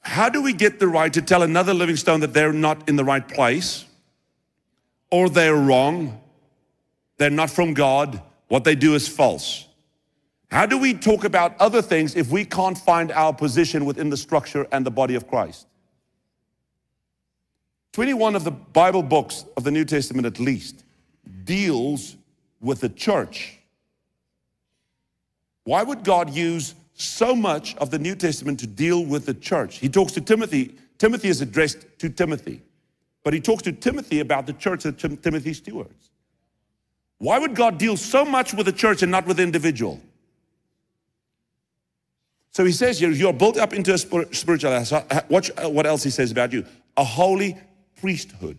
how 0.00 0.28
do 0.28 0.42
we 0.42 0.54
get 0.54 0.80
the 0.80 0.88
right 0.88 1.12
to 1.12 1.22
tell 1.22 1.44
another 1.44 1.74
living 1.74 1.94
stone 1.94 2.18
that 2.20 2.34
they're 2.34 2.52
not 2.52 2.88
in 2.88 2.96
the 2.96 3.04
right 3.04 3.26
place? 3.26 3.84
Or 5.12 5.28
they're 5.28 5.54
wrong? 5.54 6.20
They're 7.18 7.30
not 7.30 7.50
from 7.50 7.72
God? 7.72 8.20
What 8.48 8.64
they 8.64 8.74
do 8.74 8.96
is 8.96 9.06
false. 9.06 9.67
How 10.50 10.66
do 10.66 10.78
we 10.78 10.94
talk 10.94 11.24
about 11.24 11.60
other 11.60 11.82
things 11.82 12.16
if 12.16 12.30
we 12.30 12.44
can't 12.44 12.76
find 12.76 13.12
our 13.12 13.32
position 13.34 13.84
within 13.84 14.10
the 14.10 14.16
structure 14.16 14.66
and 14.72 14.84
the 14.84 14.90
body 14.90 15.14
of 15.14 15.28
Christ? 15.28 15.66
21 17.92 18.36
of 18.36 18.44
the 18.44 18.50
Bible 18.50 19.02
books 19.02 19.44
of 19.56 19.64
the 19.64 19.70
New 19.70 19.84
Testament, 19.84 20.26
at 20.26 20.38
least, 20.38 20.84
deals 21.44 22.16
with 22.60 22.80
the 22.80 22.88
church 22.88 23.58
why 25.68 25.82
would 25.82 26.02
God 26.02 26.30
use 26.30 26.74
so 26.94 27.36
much 27.36 27.76
of 27.76 27.90
the 27.90 27.98
New 27.98 28.14
Testament 28.14 28.58
to 28.60 28.66
deal 28.66 29.04
with 29.04 29.26
the 29.26 29.34
church? 29.34 29.76
He 29.76 29.90
talks 29.90 30.12
to 30.12 30.22
Timothy. 30.22 30.74
Timothy 30.96 31.28
is 31.28 31.42
addressed 31.42 31.84
to 31.98 32.08
Timothy, 32.08 32.62
but 33.22 33.34
he 33.34 33.40
talks 33.40 33.64
to 33.64 33.72
Timothy 33.72 34.20
about 34.20 34.46
the 34.46 34.54
church 34.54 34.84
that 34.84 34.98
Timothy 34.98 35.52
stewards. 35.52 36.08
Why 37.18 37.38
would 37.38 37.54
God 37.54 37.76
deal 37.76 37.98
so 37.98 38.24
much 38.24 38.54
with 38.54 38.64
the 38.64 38.72
church 38.72 39.02
and 39.02 39.12
not 39.12 39.26
with 39.26 39.36
the 39.36 39.42
individual? 39.42 40.00
So 42.58 42.64
he 42.64 42.72
says 42.72 43.00
you're, 43.00 43.32
built 43.32 43.56
up 43.56 43.72
into 43.72 43.94
a 43.94 43.98
spiritual 43.98 44.72
house. 44.72 44.92
Watch 45.28 45.52
uh, 45.56 45.70
what 45.70 45.86
else 45.86 46.02
he 46.02 46.10
says 46.10 46.32
about 46.32 46.52
you 46.52 46.66
a 46.96 47.04
holy 47.04 47.56
priesthood. 48.00 48.58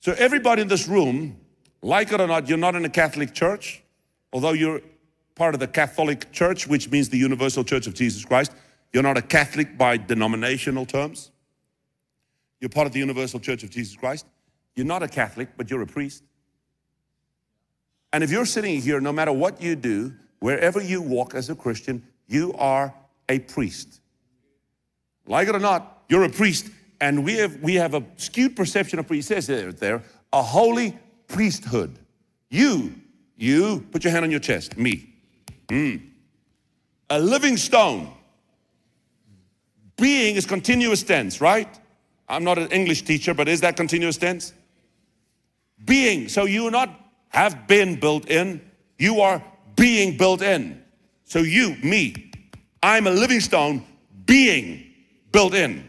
So, 0.00 0.12
everybody 0.18 0.60
in 0.60 0.68
this 0.68 0.86
room, 0.86 1.40
like 1.80 2.12
it 2.12 2.20
or 2.20 2.26
not, 2.26 2.50
you're 2.50 2.58
not 2.58 2.74
in 2.74 2.84
a 2.84 2.90
Catholic 2.90 3.32
church, 3.32 3.82
although 4.30 4.52
you're 4.52 4.82
part 5.36 5.54
of 5.54 5.60
the 5.60 5.66
Catholic 5.66 6.30
Church, 6.32 6.66
which 6.66 6.90
means 6.90 7.08
the 7.08 7.16
Universal 7.16 7.64
Church 7.64 7.86
of 7.86 7.94
Jesus 7.94 8.26
Christ. 8.26 8.52
You're 8.92 9.02
not 9.02 9.16
a 9.16 9.22
Catholic 9.22 9.78
by 9.78 9.96
denominational 9.96 10.84
terms. 10.84 11.30
You're 12.60 12.68
part 12.68 12.86
of 12.86 12.92
the 12.92 13.00
Universal 13.00 13.40
Church 13.40 13.62
of 13.62 13.70
Jesus 13.70 13.96
Christ. 13.96 14.26
You're 14.74 14.84
not 14.84 15.02
a 15.02 15.08
Catholic, 15.08 15.48
but 15.56 15.70
you're 15.70 15.80
a 15.80 15.86
priest. 15.86 16.24
And 18.12 18.22
if 18.22 18.30
you're 18.30 18.44
sitting 18.44 18.82
here, 18.82 19.00
no 19.00 19.14
matter 19.14 19.32
what 19.32 19.62
you 19.62 19.76
do, 19.76 20.12
wherever 20.40 20.82
you 20.82 21.00
walk 21.00 21.34
as 21.34 21.48
a 21.48 21.54
Christian, 21.54 22.02
you 22.28 22.52
are 22.54 22.94
a 23.28 23.40
priest. 23.40 24.00
Like 25.26 25.48
it 25.48 25.54
or 25.54 25.60
not, 25.60 26.04
you're 26.08 26.24
a 26.24 26.30
priest. 26.30 26.70
And 27.00 27.24
we 27.24 27.34
have, 27.34 27.56
we 27.60 27.74
have 27.74 27.94
a 27.94 28.04
skewed 28.16 28.54
perception 28.54 28.98
of 28.98 29.06
priest. 29.06 29.28
Says 29.28 29.46
there, 29.46 30.02
a 30.32 30.42
holy 30.42 30.96
priesthood. 31.26 31.98
You, 32.50 32.94
you, 33.36 33.86
put 33.90 34.04
your 34.04 34.12
hand 34.12 34.24
on 34.24 34.30
your 34.30 34.40
chest, 34.40 34.76
me. 34.76 35.14
Mm. 35.68 36.02
A 37.10 37.18
living 37.18 37.56
stone. 37.56 38.12
Being 39.96 40.36
is 40.36 40.46
continuous 40.46 41.02
tense, 41.02 41.40
right? 41.40 41.68
I'm 42.28 42.44
not 42.44 42.58
an 42.58 42.68
English 42.68 43.02
teacher, 43.02 43.34
but 43.34 43.48
is 43.48 43.60
that 43.62 43.76
continuous 43.76 44.16
tense? 44.16 44.52
Being. 45.84 46.28
So 46.28 46.44
you 46.44 46.70
not 46.70 46.90
have 47.28 47.66
been 47.66 47.98
built 47.98 48.30
in, 48.30 48.60
you 48.98 49.20
are 49.20 49.42
being 49.76 50.16
built 50.16 50.42
in. 50.42 50.82
So 51.28 51.38
you, 51.38 51.76
me, 51.82 52.32
I'm 52.82 53.06
a 53.06 53.10
living 53.10 53.40
stone 53.40 53.84
being 54.26 54.84
built 55.30 55.54
in. 55.54 55.88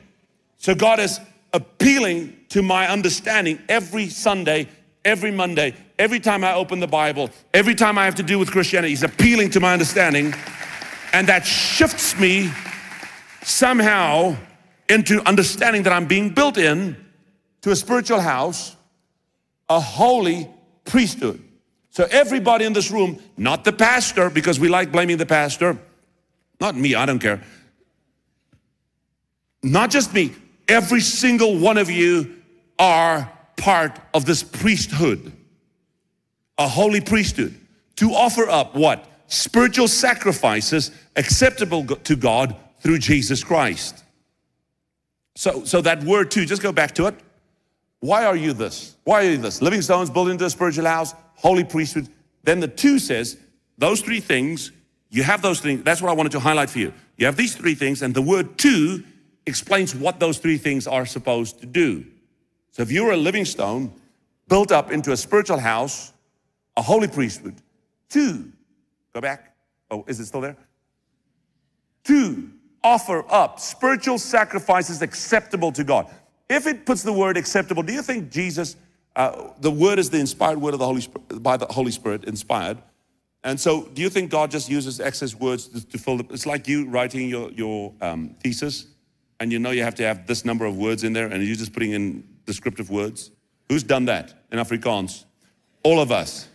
So 0.57 0.75
God 0.75 0.99
is 0.99 1.19
appealing 1.51 2.37
to 2.49 2.61
my 2.61 2.87
understanding 2.87 3.59
every 3.67 4.07
Sunday 4.09 4.67
every 5.05 5.31
Monday, 5.31 5.73
every 5.97 6.19
time 6.19 6.43
I 6.43 6.53
open 6.53 6.79
the 6.79 6.87
Bible, 6.87 7.29
every 7.53 7.75
time 7.75 7.97
I 7.97 8.05
have 8.05 8.15
to 8.15 8.23
do 8.23 8.37
with 8.37 8.51
Christianity. 8.51 8.89
He's 8.89 9.03
appealing 9.03 9.49
to 9.51 9.59
my 9.59 9.73
understanding. 9.73 10.33
And 11.13 11.27
that 11.27 11.45
shifts 11.45 12.19
me 12.19 12.51
somehow 13.43 14.35
into 14.89 15.27
understanding 15.27 15.83
that 15.83 15.93
I'm 15.93 16.05
being 16.05 16.29
built 16.29 16.57
in 16.57 16.95
to 17.61 17.71
a 17.71 17.75
spiritual 17.75 18.19
house, 18.19 18.75
a 19.67 19.79
holy 19.79 20.49
priesthood. 20.85 21.43
So 21.99 22.07
everybody 22.11 22.63
in 22.63 22.71
this 22.71 22.91
room, 22.91 23.21
not 23.35 23.65
the 23.65 23.73
pastor, 23.73 24.29
because 24.29 24.57
we 24.57 24.69
like 24.69 24.89
blaming 24.89 25.17
the 25.17 25.25
pastor, 25.25 25.77
not 26.61 26.73
me, 26.73 26.95
I 26.95 27.05
don't 27.05 27.19
care. 27.19 27.41
Not 29.63 29.89
just 29.89 30.13
me, 30.13 30.33
every 30.69 31.01
single 31.01 31.59
one 31.59 31.77
of 31.77 31.89
you 31.89 32.37
are 32.79 33.29
part 33.57 33.99
of 34.13 34.23
this 34.23 34.43
priesthood, 34.43 35.33
a 36.57 36.69
holy 36.69 37.01
priesthood, 37.01 37.59
to 37.97 38.13
offer 38.13 38.47
up 38.49 38.75
what? 38.75 39.05
Spiritual 39.27 39.89
sacrifices 39.89 40.91
acceptable 41.17 41.85
to 41.85 42.15
God 42.15 42.55
through 42.79 42.99
Jesus 42.99 43.43
Christ. 43.43 44.05
So, 45.35 45.65
so 45.65 45.81
that 45.81 46.01
word 46.05 46.31
too, 46.31 46.45
just 46.45 46.61
go 46.61 46.71
back 46.71 46.95
to 46.95 47.07
it. 47.07 47.15
Why 47.99 48.25
are 48.25 48.35
you 48.35 48.53
this? 48.53 48.95
Why 49.03 49.25
are 49.25 49.29
you 49.29 49.37
this? 49.37 49.61
Living 49.61 49.81
stones 49.81 50.09
built 50.09 50.29
into 50.29 50.45
a 50.45 50.49
spiritual 50.49 50.85
house, 50.85 51.13
holy 51.35 51.63
priesthood. 51.63 52.07
Then 52.43 52.59
the 52.59 52.67
two 52.67 52.99
says, 52.99 53.37
those 53.77 54.01
three 54.01 54.19
things, 54.19 54.71
you 55.09 55.23
have 55.23 55.41
those 55.41 55.59
things. 55.59 55.83
That's 55.83 56.01
what 56.01 56.09
I 56.09 56.13
wanted 56.13 56.31
to 56.33 56.39
highlight 56.39 56.69
for 56.69 56.79
you. 56.79 56.93
You 57.17 57.25
have 57.25 57.35
these 57.35 57.55
three 57.55 57.75
things, 57.75 58.01
and 58.01 58.13
the 58.13 58.21
word 58.21 58.57
two 58.57 59.03
explains 59.45 59.95
what 59.95 60.19
those 60.19 60.37
three 60.37 60.57
things 60.57 60.87
are 60.87 61.05
supposed 61.05 61.59
to 61.59 61.65
do. 61.65 62.05
So 62.71 62.83
if 62.83 62.91
you're 62.91 63.11
a 63.11 63.17
living 63.17 63.45
stone 63.45 63.91
built 64.47 64.71
up 64.71 64.91
into 64.91 65.11
a 65.11 65.17
spiritual 65.17 65.59
house, 65.59 66.13
a 66.77 66.81
holy 66.81 67.07
priesthood, 67.07 67.55
two, 68.09 68.51
go 69.13 69.21
back. 69.21 69.55
Oh, 69.91 70.05
is 70.07 70.19
it 70.19 70.25
still 70.25 70.41
there? 70.41 70.55
Two, 72.03 72.51
offer 72.83 73.25
up 73.29 73.59
spiritual 73.59 74.17
sacrifices 74.17 75.01
acceptable 75.01 75.71
to 75.73 75.83
God. 75.83 76.09
If 76.49 76.65
it 76.65 76.85
puts 76.85 77.03
the 77.03 77.13
word 77.13 77.37
acceptable, 77.37 77.83
do 77.83 77.93
you 77.93 78.01
think 78.01 78.31
Jesus, 78.31 78.75
uh, 79.15 79.49
the 79.59 79.71
word 79.71 79.99
is 79.99 80.09
the 80.09 80.17
inspired 80.17 80.59
word 80.59 80.73
of 80.73 80.79
the 80.79 80.85
Holy 80.85 81.01
Spirit, 81.01 81.43
by 81.43 81.57
the 81.57 81.67
Holy 81.67 81.91
Spirit, 81.91 82.23
inspired. 82.23 82.79
And 83.43 83.59
so, 83.59 83.83
do 83.93 84.01
you 84.01 84.09
think 84.09 84.31
God 84.31 84.51
just 84.51 84.69
uses 84.69 84.99
excess 84.99 85.33
words 85.35 85.67
to, 85.67 85.87
to 85.87 85.97
fill 85.97 86.17
the, 86.17 86.25
it's 86.33 86.45
like 86.45 86.67
you 86.67 86.89
writing 86.89 87.29
your, 87.29 87.51
your 87.51 87.93
um, 88.01 88.35
thesis, 88.43 88.87
and 89.39 89.51
you 89.51 89.59
know 89.59 89.71
you 89.71 89.83
have 89.83 89.95
to 89.95 90.03
have 90.03 90.27
this 90.27 90.43
number 90.43 90.65
of 90.65 90.75
words 90.75 91.03
in 91.03 91.13
there, 91.13 91.27
and 91.27 91.41
you're 91.43 91.55
just 91.55 91.71
putting 91.71 91.91
in 91.91 92.27
descriptive 92.45 92.89
words. 92.89 93.31
Who's 93.69 93.83
done 93.83 94.05
that 94.05 94.33
in 94.51 94.59
Afrikaans? 94.59 95.23
All 95.83 96.01
of 96.01 96.11
us. 96.11 96.49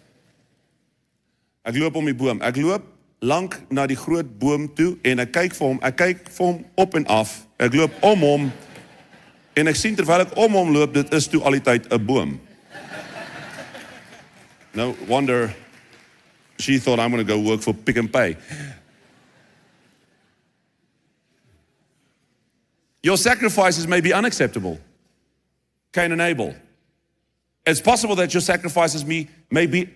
Ek 1.64 1.78
loop 1.80 1.96
om 1.96 2.04
die 2.04 2.12
boom. 2.12 2.42
Ek 2.44 2.58
loop 2.60 2.84
lank 3.24 3.56
na 3.72 3.86
die 3.88 3.96
groot 3.96 4.28
boom 4.38 4.66
toe 4.76 4.98
en 5.08 5.22
ek 5.22 5.32
kyk 5.32 5.54
vir 5.56 5.70
hom. 5.70 5.78
Ek 5.80 5.96
kyk 5.96 6.26
vir 6.28 6.44
hom 6.44 6.58
op 6.76 6.96
en 6.98 7.06
af. 7.08 7.32
Ek 7.62 7.72
loop 7.78 7.94
om 8.04 8.26
hom 8.26 8.50
en 9.56 9.68
ek 9.68 9.76
sien 9.76 9.96
terwyl 9.96 10.25
ek 10.26 10.37
om 10.37 10.52
hom 10.52 10.73
loop, 10.75 10.94
dit 10.94 11.12
is 11.14 11.28
toe 11.28 11.42
al 11.44 11.58
die 11.58 11.64
tyd 11.64 11.87
'n 11.92 12.06
boom. 12.06 12.40
No 14.75 14.96
wonder 15.06 15.54
she 16.58 16.78
thought 16.78 16.99
I'm 16.99 17.11
going 17.11 17.25
to 17.25 17.32
go 17.32 17.38
work 17.40 17.61
for 17.61 17.75
Pick 17.75 17.96
n 17.96 18.08
Pay. 18.08 18.37
Your 23.02 23.18
sacrifices 23.18 23.87
may 23.87 24.00
be 24.00 24.12
unacceptable. 24.12 24.78
Cain 25.92 26.11
and 26.11 26.23
Abel. 26.23 26.54
It's 27.66 27.80
possible 27.80 28.16
that 28.16 28.32
your 28.32 28.40
sacrifices 28.40 29.04
may, 29.04 29.28
may 29.50 29.66
be 29.66 29.90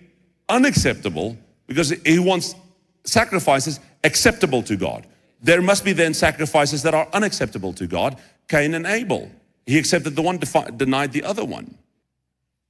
unacceptable 0.47 1.35
because 1.67 1.89
he 1.89 2.19
wants 2.19 2.55
sacrifices 3.03 3.79
acceptable 4.03 4.61
to 4.63 4.75
God. 4.75 5.07
There 5.41 5.61
must 5.61 5.83
be 5.83 5.93
then 5.93 6.13
sacrifices 6.13 6.83
that 6.83 6.93
are 6.93 7.07
unacceptable 7.13 7.73
to 7.73 7.87
God. 7.87 8.17
Cain 8.47 8.73
and 8.73 8.85
Abel. 8.85 9.29
He 9.69 9.77
accepted 9.77 10.15
the 10.15 10.23
one, 10.23 10.39
defi- 10.39 10.71
denied 10.77 11.11
the 11.11 11.23
other 11.23 11.45
one. 11.45 11.77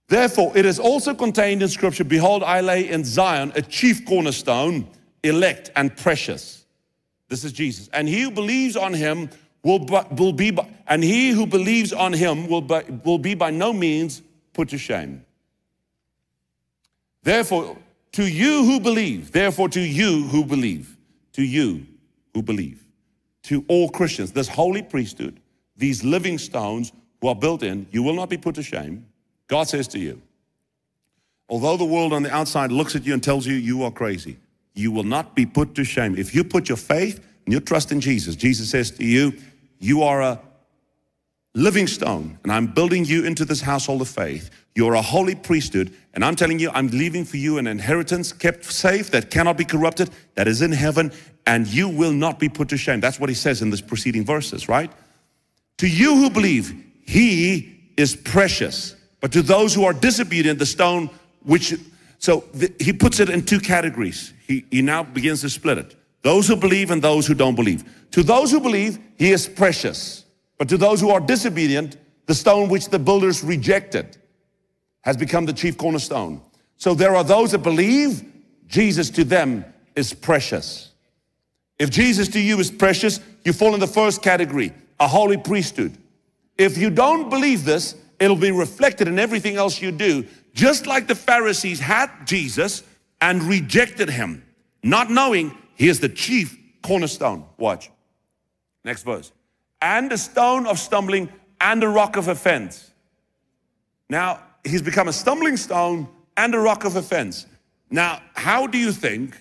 Therefore, 0.09 0.51
it 0.57 0.65
is 0.65 0.79
also 0.79 1.13
contained 1.13 1.63
in 1.63 1.69
Scripture 1.69 2.03
Behold, 2.03 2.43
I 2.43 2.59
lay 2.59 2.89
in 2.89 3.05
Zion 3.05 3.53
a 3.55 3.61
chief 3.61 4.05
cornerstone, 4.05 4.85
elect 5.23 5.71
and 5.77 5.95
precious. 5.95 6.65
This 7.29 7.45
is 7.45 7.53
Jesus. 7.53 7.87
And 7.93 8.05
he 8.05 8.23
who 8.23 8.31
believes 8.31 8.75
on 8.75 8.93
him 8.93 9.29
will, 9.63 9.85
will 10.17 10.33
be, 10.33 10.51
by, 10.51 10.69
and 10.87 11.01
he 11.01 11.29
who 11.29 11.47
believes 11.47 11.93
on 11.93 12.11
him 12.11 12.47
will, 12.47 12.67
will 13.05 13.17
be 13.17 13.33
by 13.33 13.49
no 13.49 13.71
means 13.71 14.21
put 14.51 14.67
to 14.69 14.77
shame. 14.77 15.23
Therefore, 17.23 17.77
to 18.11 18.27
you 18.27 18.65
who 18.65 18.81
believe, 18.81 19.31
therefore, 19.31 19.69
to 19.69 19.79
you 19.79 20.23
who 20.23 20.43
believe, 20.43 20.97
to 21.31 21.43
you 21.43 21.85
who 22.33 22.41
believe, 22.41 22.85
to 23.43 23.63
all 23.69 23.87
Christians, 23.87 24.33
this 24.33 24.49
holy 24.49 24.81
priesthood, 24.81 25.39
these 25.79 26.03
living 26.03 26.37
stones 26.37 26.91
who 27.21 27.27
are 27.29 27.35
built 27.35 27.63
in, 27.63 27.87
you 27.91 28.03
will 28.03 28.13
not 28.13 28.29
be 28.29 28.37
put 28.37 28.55
to 28.55 28.63
shame. 28.63 29.05
God 29.47 29.67
says 29.67 29.87
to 29.89 29.99
you, 29.99 30.21
although 31.49 31.77
the 31.77 31.85
world 31.85 32.13
on 32.13 32.21
the 32.21 32.33
outside 32.33 32.71
looks 32.71 32.95
at 32.95 33.05
you 33.05 33.13
and 33.13 33.23
tells 33.23 33.47
you 33.47 33.55
you 33.55 33.83
are 33.83 33.91
crazy, 33.91 34.37
you 34.75 34.91
will 34.91 35.03
not 35.03 35.35
be 35.35 35.45
put 35.45 35.75
to 35.75 35.83
shame. 35.83 36.17
If 36.17 36.35
you 36.35 36.43
put 36.43 36.69
your 36.69 36.77
faith 36.77 37.25
and 37.45 37.51
your 37.51 37.61
trust 37.61 37.91
in 37.91 37.99
Jesus, 37.99 38.35
Jesus 38.35 38.69
says 38.69 38.91
to 38.91 39.03
you, 39.03 39.33
you 39.79 40.03
are 40.03 40.21
a 40.21 40.39
living 41.55 41.87
stone, 41.87 42.37
and 42.43 42.51
I'm 42.51 42.67
building 42.67 43.05
you 43.05 43.25
into 43.25 43.43
this 43.43 43.61
household 43.61 44.01
of 44.01 44.07
faith. 44.07 44.51
You're 44.75 44.93
a 44.93 45.01
holy 45.01 45.35
priesthood, 45.35 45.91
and 46.13 46.23
I'm 46.23 46.35
telling 46.35 46.59
you, 46.59 46.69
I'm 46.73 46.87
leaving 46.89 47.25
for 47.25 47.37
you 47.37 47.57
an 47.57 47.67
inheritance 47.67 48.31
kept 48.31 48.65
safe 48.65 49.09
that 49.11 49.31
cannot 49.31 49.57
be 49.57 49.65
corrupted, 49.65 50.11
that 50.35 50.47
is 50.47 50.61
in 50.61 50.71
heaven, 50.71 51.11
and 51.47 51.65
you 51.65 51.89
will 51.89 52.13
not 52.13 52.37
be 52.37 52.49
put 52.49 52.69
to 52.69 52.77
shame. 52.77 52.99
That's 52.99 53.19
what 53.19 53.29
he 53.29 53.35
says 53.35 53.61
in 53.61 53.71
this 53.71 53.81
preceding 53.81 54.25
verses, 54.25 54.69
right? 54.69 54.91
To 55.79 55.87
you 55.87 56.15
who 56.15 56.29
believe, 56.29 56.73
he 57.05 57.91
is 57.97 58.15
precious. 58.15 58.95
But 59.21 59.31
to 59.31 59.41
those 59.41 59.73
who 59.73 59.85
are 59.85 59.93
disobedient, 59.93 60.59
the 60.59 60.65
stone 60.65 61.09
which, 61.43 61.73
so 62.17 62.43
the, 62.53 62.73
he 62.79 62.93
puts 62.93 63.19
it 63.19 63.29
in 63.29 63.43
two 63.43 63.59
categories. 63.59 64.33
He, 64.45 64.65
he 64.71 64.81
now 64.81 65.03
begins 65.03 65.41
to 65.41 65.49
split 65.49 65.77
it. 65.77 65.95
Those 66.21 66.47
who 66.47 66.57
believe 66.57 66.91
and 66.91 67.01
those 67.01 67.25
who 67.25 67.33
don't 67.33 67.55
believe. 67.55 67.83
To 68.11 68.23
those 68.23 68.51
who 68.51 68.59
believe, 68.59 68.99
he 69.17 69.31
is 69.31 69.47
precious. 69.47 70.25
But 70.57 70.67
to 70.69 70.77
those 70.77 70.99
who 70.99 71.11
are 71.11 71.21
disobedient, 71.21 71.95
the 72.25 72.35
stone 72.35 72.67
which 72.67 72.89
the 72.89 72.99
builders 72.99 73.41
rejected 73.41 74.17
has 75.01 75.15
become 75.15 75.45
the 75.45 75.53
chief 75.53 75.77
cornerstone. 75.77 76.41
So 76.75 76.93
there 76.93 77.15
are 77.15 77.23
those 77.23 77.53
that 77.53 77.59
believe 77.59 78.23
Jesus 78.67 79.09
to 79.11 79.23
them 79.23 79.63
is 79.95 80.13
precious. 80.13 80.91
If 81.79 81.89
Jesus 81.89 82.27
to 82.29 82.39
you 82.39 82.59
is 82.59 82.69
precious, 82.69 83.21
you 83.45 83.53
fall 83.53 83.73
in 83.73 83.79
the 83.79 83.87
first 83.87 84.21
category, 84.21 84.73
a 84.99 85.07
holy 85.07 85.37
priesthood. 85.37 85.97
If 86.57 86.77
you 86.77 86.89
don't 86.89 87.29
believe 87.29 87.63
this, 87.65 87.95
it'll 88.19 88.35
be 88.35 88.51
reflected 88.51 89.07
in 89.07 89.17
everything 89.17 89.55
else 89.55 89.81
you 89.81 89.91
do. 89.91 90.25
Just 90.53 90.87
like 90.87 91.07
the 91.07 91.15
Pharisees 91.15 91.79
had 91.79 92.09
Jesus 92.25 92.83
and 93.21 93.43
rejected 93.43 94.09
him, 94.09 94.43
not 94.83 95.09
knowing 95.09 95.57
he 95.75 95.87
is 95.87 95.99
the 95.99 96.09
chief 96.09 96.57
cornerstone. 96.81 97.45
Watch. 97.57 97.89
Next 98.83 99.03
verse. 99.03 99.31
And 99.81 100.11
a 100.11 100.17
stone 100.17 100.65
of 100.65 100.79
stumbling 100.79 101.29
and 101.61 101.83
a 101.83 101.87
rock 101.87 102.17
of 102.17 102.27
offense. 102.27 102.91
Now, 104.09 104.43
he's 104.65 104.81
become 104.81 105.07
a 105.07 105.13
stumbling 105.13 105.57
stone 105.57 106.07
and 106.35 106.53
a 106.55 106.59
rock 106.59 106.83
of 106.83 106.95
offense. 106.95 107.45
Now, 107.89 108.21
how 108.33 108.67
do 108.67 108.77
you 108.77 108.91
think 108.91 109.37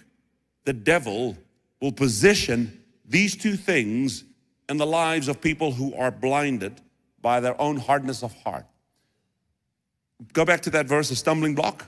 the 0.65 0.73
devil 0.73 1.37
will 1.81 1.93
position 1.93 2.83
these 3.05 3.37
two 3.37 3.57
things 3.57 4.25
in 4.69 4.77
the 4.77 4.87
lives 4.87 5.29
of 5.29 5.41
people 5.41 5.73
who 5.73 5.95
are 5.95 6.11
blinded 6.11 6.81
by 7.21 7.41
their 7.41 7.61
own 7.61 7.77
hardness 7.77 8.23
of 8.23 8.35
heart? 8.43 8.67
Go 10.33 10.45
back 10.45 10.61
to 10.63 10.71
that 10.71 10.87
verse 10.87 11.11
a 11.11 11.17
stumbling 11.17 11.55
block 11.55 11.87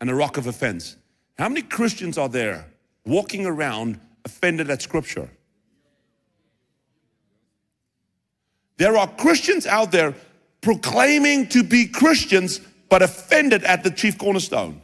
and 0.00 0.08
a 0.08 0.14
rock 0.14 0.36
of 0.36 0.46
offense. 0.46 0.96
How 1.38 1.48
many 1.48 1.62
Christians 1.62 2.18
are 2.18 2.28
there 2.28 2.66
walking 3.04 3.46
around 3.46 3.98
offended 4.24 4.70
at 4.70 4.82
Scripture? 4.82 5.28
There 8.76 8.96
are 8.96 9.06
Christians 9.06 9.66
out 9.66 9.92
there 9.92 10.14
proclaiming 10.60 11.48
to 11.48 11.62
be 11.62 11.86
Christians, 11.86 12.60
but 12.88 13.02
offended 13.02 13.64
at 13.64 13.84
the 13.84 13.90
chief 13.90 14.16
cornerstone. 14.16 14.80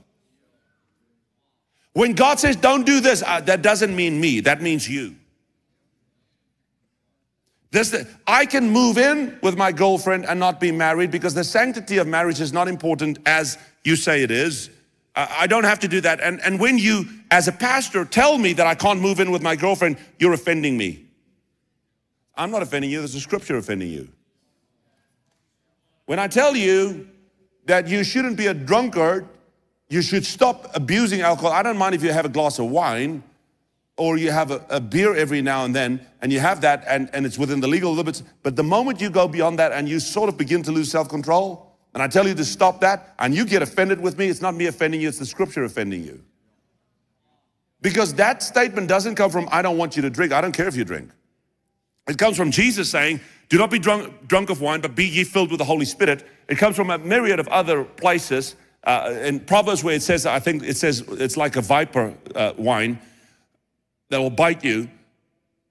When 1.92 2.12
God 2.12 2.38
says, 2.38 2.56
don't 2.56 2.84
do 2.84 3.00
this, 3.00 3.22
uh, 3.26 3.40
that 3.40 3.62
doesn't 3.62 3.94
mean 3.96 4.20
me, 4.20 4.40
that 4.40 4.60
means 4.60 4.86
you. 4.88 5.14
This, 7.70 8.06
I 8.26 8.46
can 8.46 8.70
move 8.70 8.96
in 8.96 9.38
with 9.42 9.56
my 9.56 9.72
girlfriend 9.72 10.24
and 10.24 10.38
not 10.38 10.60
be 10.60 10.70
married 10.70 11.10
because 11.10 11.34
the 11.34 11.44
sanctity 11.44 11.98
of 11.98 12.06
marriage 12.06 12.40
is 12.40 12.52
not 12.52 12.68
important 12.68 13.18
as 13.26 13.58
you 13.84 13.96
say 13.96 14.22
it 14.22 14.30
is. 14.30 14.70
I 15.14 15.46
don't 15.46 15.64
have 15.64 15.78
to 15.80 15.88
do 15.88 16.00
that. 16.02 16.20
And, 16.20 16.40
and 16.42 16.60
when 16.60 16.78
you, 16.78 17.06
as 17.30 17.48
a 17.48 17.52
pastor, 17.52 18.04
tell 18.04 18.36
me 18.36 18.52
that 18.52 18.66
I 18.66 18.74
can't 18.74 19.00
move 19.00 19.18
in 19.18 19.30
with 19.30 19.42
my 19.42 19.56
girlfriend, 19.56 19.96
you're 20.18 20.34
offending 20.34 20.76
me. 20.76 21.06
I'm 22.36 22.50
not 22.50 22.62
offending 22.62 22.90
you, 22.90 22.98
there's 22.98 23.14
a 23.14 23.20
scripture 23.20 23.56
offending 23.56 23.88
you. 23.88 24.08
When 26.04 26.18
I 26.18 26.28
tell 26.28 26.54
you 26.54 27.08
that 27.64 27.88
you 27.88 28.04
shouldn't 28.04 28.36
be 28.36 28.46
a 28.46 28.54
drunkard, 28.54 29.26
you 29.88 30.02
should 30.02 30.26
stop 30.26 30.70
abusing 30.74 31.22
alcohol. 31.22 31.52
I 31.52 31.62
don't 31.62 31.78
mind 31.78 31.94
if 31.94 32.02
you 32.02 32.12
have 32.12 32.26
a 32.26 32.30
glass 32.30 32.58
of 32.58 32.66
wine 32.66 33.22
or 33.96 34.18
you 34.18 34.30
have 34.30 34.50
a, 34.50 34.64
a, 34.68 34.80
beer 34.80 35.14
every 35.14 35.40
now 35.40 35.64
and 35.64 35.74
then, 35.74 36.06
and 36.20 36.30
you 36.30 36.38
have 36.38 36.60
that, 36.60 36.84
and, 36.86 37.08
and 37.14 37.24
it's 37.24 37.38
within 37.38 37.60
the 37.60 37.66
legal 37.66 37.94
limits. 37.94 38.22
But 38.42 38.54
the 38.54 38.62
moment 38.62 39.00
you 39.00 39.08
go 39.08 39.26
beyond 39.26 39.58
that 39.58 39.72
and 39.72 39.88
you 39.88 40.00
sort 40.00 40.28
of 40.28 40.36
begin 40.36 40.62
to 40.64 40.72
lose 40.72 40.90
self 40.90 41.08
control, 41.08 41.74
and 41.94 42.02
I 42.02 42.08
tell 42.08 42.28
you 42.28 42.34
to 42.34 42.44
stop 42.44 42.80
that, 42.82 43.14
and 43.18 43.34
you 43.34 43.46
get 43.46 43.62
offended 43.62 44.00
with 44.00 44.18
me, 44.18 44.28
it's 44.28 44.42
not 44.42 44.54
me 44.54 44.66
offending 44.66 45.00
you, 45.00 45.08
it's 45.08 45.18
the 45.18 45.26
scripture 45.26 45.64
offending 45.64 46.04
you. 46.04 46.22
Because 47.80 48.12
that 48.14 48.42
statement 48.42 48.88
doesn't 48.88 49.14
come 49.14 49.30
from, 49.30 49.48
I 49.50 49.62
don't 49.62 49.78
want 49.78 49.96
you 49.96 50.02
to 50.02 50.10
drink, 50.10 50.32
I 50.32 50.40
don't 50.40 50.52
care 50.52 50.68
if 50.68 50.76
you 50.76 50.84
drink. 50.84 51.10
It 52.06 52.18
comes 52.18 52.36
from 52.36 52.50
Jesus 52.50 52.90
saying, 52.90 53.20
Do 53.48 53.56
not 53.56 53.70
be 53.70 53.78
drunk, 53.78 54.28
drunk 54.28 54.50
of 54.50 54.60
wine, 54.60 54.80
but 54.82 54.94
be 54.94 55.06
ye 55.06 55.24
filled 55.24 55.50
with 55.50 55.58
the 55.58 55.64
Holy 55.64 55.86
Spirit. 55.86 56.26
It 56.48 56.58
comes 56.58 56.76
from 56.76 56.90
a 56.90 56.98
myriad 56.98 57.40
of 57.40 57.48
other 57.48 57.84
places. 57.84 58.56
Uh, 58.84 59.12
in 59.22 59.40
Proverbs, 59.40 59.82
where 59.82 59.96
it 59.96 60.02
says, 60.02 60.26
I 60.26 60.38
think 60.38 60.62
it 60.62 60.76
says 60.76 61.00
it's 61.08 61.36
like 61.36 61.56
a 61.56 61.60
viper 61.60 62.14
uh, 62.36 62.52
wine 62.56 63.00
that 64.08 64.18
will 64.20 64.30
bite 64.30 64.64
you. 64.64 64.88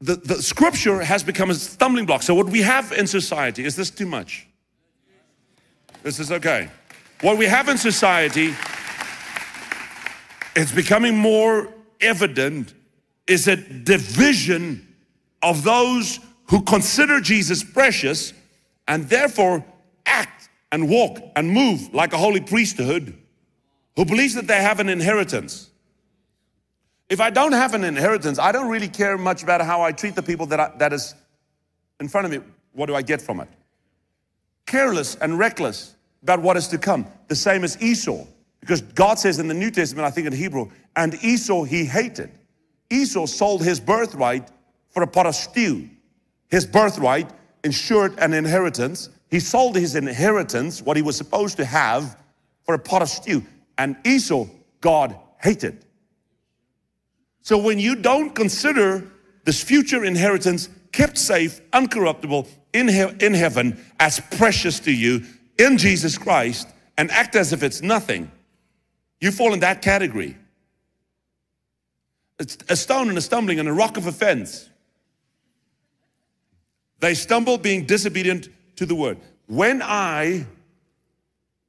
The, 0.02 0.16
the 0.16 0.42
scripture 0.42 1.02
has 1.02 1.24
become 1.24 1.50
a 1.50 1.56
stumbling 1.56 2.06
block. 2.06 2.22
So, 2.22 2.36
what 2.36 2.48
we 2.48 2.62
have 2.62 2.92
in 2.92 3.08
society 3.08 3.64
is 3.64 3.76
this 3.76 3.90
too 3.90 4.06
much? 4.06 4.48
This 6.04 6.20
is 6.20 6.32
okay. 6.32 6.70
What 7.22 7.38
we 7.38 7.46
have 7.46 7.70
in 7.70 7.78
society, 7.78 8.54
it's 10.56 10.72
becoming 10.72 11.18
more 11.18 11.74
evident, 12.02 12.74
is 13.26 13.48
a 13.48 13.56
division 13.56 14.96
of 15.42 15.64
those 15.64 16.20
who 16.50 16.62
consider 16.62 17.20
Jesus 17.20 17.64
precious 17.64 18.34
and 18.88 19.10
therefore 19.10 19.66
act 20.06 20.50
and 20.72 20.90
walk 20.90 21.20
and 21.36 21.50
move 21.50 21.94
like 21.94 22.14
a 22.14 22.18
holy 22.18 22.42
priesthood, 22.42 23.18
who 23.96 24.06
believes 24.06 24.34
that 24.36 24.48
they 24.48 24.62
have 24.62 24.80
an 24.80 24.90
inheritance. 24.90 25.70
If 27.10 27.22
I 27.22 27.30
don't 27.30 27.52
have 27.52 27.74
an 27.74 27.84
inheritance, 27.84 28.40
I 28.40 28.52
don't 28.52 28.70
really 28.70 28.88
care 28.88 29.18
much 29.18 29.44
about 29.44 29.62
how 29.62 29.82
I 29.82 29.92
treat 29.92 30.16
the 30.16 30.24
people 30.24 30.48
that, 30.48 30.60
I, 30.60 30.72
that 30.78 30.92
is 30.92 31.14
in 32.00 32.08
front 32.08 32.26
of 32.26 32.32
me. 32.32 32.40
What 32.74 32.88
do 32.88 32.96
I 32.96 33.02
get 33.02 33.22
from 33.22 33.40
it? 33.40 33.48
Careless 34.66 35.16
and 35.16 35.38
reckless 35.38 35.96
about 36.24 36.42
what 36.42 36.58
is 36.58 36.68
to 36.70 36.78
come. 36.78 37.06
The 37.28 37.36
same 37.36 37.64
as 37.64 37.82
Esau. 37.82 38.26
Because 38.60 38.82
God 38.82 39.20
says 39.20 39.38
in 39.38 39.48
the 39.48 39.54
New 39.54 39.70
Testament, 39.70 40.08
I 40.08 40.10
think 40.10 40.26
in 40.26 40.34
Hebrew, 40.34 40.72
and 40.96 41.14
Esau 41.24 41.64
he 41.64 41.86
hated. 41.86 42.32
Esau 42.90 43.28
sold 43.28 43.64
his 43.64 43.80
birthright 43.80 44.50
for 44.90 45.04
a 45.04 45.08
pot 45.08 45.28
of 45.28 45.36
stew. 45.36 45.88
His 46.50 46.66
birthright 46.66 47.30
ensured 47.64 48.18
an 48.18 48.34
inheritance. 48.34 49.10
He 49.30 49.40
sold 49.40 49.76
his 49.76 49.96
inheritance, 49.96 50.82
what 50.82 50.98
he 50.98 51.04
was 51.04 51.16
supposed 51.16 51.58
to 51.58 51.66
have, 51.66 52.18
for 52.64 52.74
a 52.74 52.80
pot 52.80 53.04
of 53.04 53.10
stew. 53.10 53.44
And 53.78 53.96
Esau, 54.04 54.48
God 54.82 55.16
hated. 55.44 55.85
So 57.46 57.60
when 57.60 57.78
you 57.78 57.96
don't 57.96 58.34
consider 58.34 59.08
this 59.44 59.62
future 59.62 60.04
inheritance 60.04 60.68
kept 60.92 61.16
safe, 61.16 61.62
uncorruptible 61.74 62.48
in, 62.74 62.88
he 62.88 63.04
in 63.24 63.36
heaven 63.36 63.80
as 64.00 64.20
precious 64.20 64.80
to 64.80 64.92
you 64.92 65.24
in 65.60 65.78
Jesus 65.78 66.18
Christ 66.18 66.68
and 66.98 67.12
act 67.12 67.36
as 67.36 67.54
if 67.54 67.62
it's 67.62 67.84
nothing, 67.84 68.32
you 69.22 69.30
fall 69.32 69.54
in 69.54 69.60
that 69.60 69.84
category. 69.84 70.36
It's 72.40 72.58
a 72.68 72.76
stone 72.76 73.10
and 73.10 73.18
a 73.20 73.22
stumbling 73.22 73.60
and 73.60 73.70
a 73.70 73.74
rock 73.74 73.98
of 73.98 74.08
offense. 74.08 74.68
They 77.00 77.14
stumble 77.14 77.60
being 77.60 77.86
disobedient 77.86 78.50
to 78.78 78.88
the 78.88 78.96
word. 78.96 79.20
When 79.46 79.84
I 79.84 80.48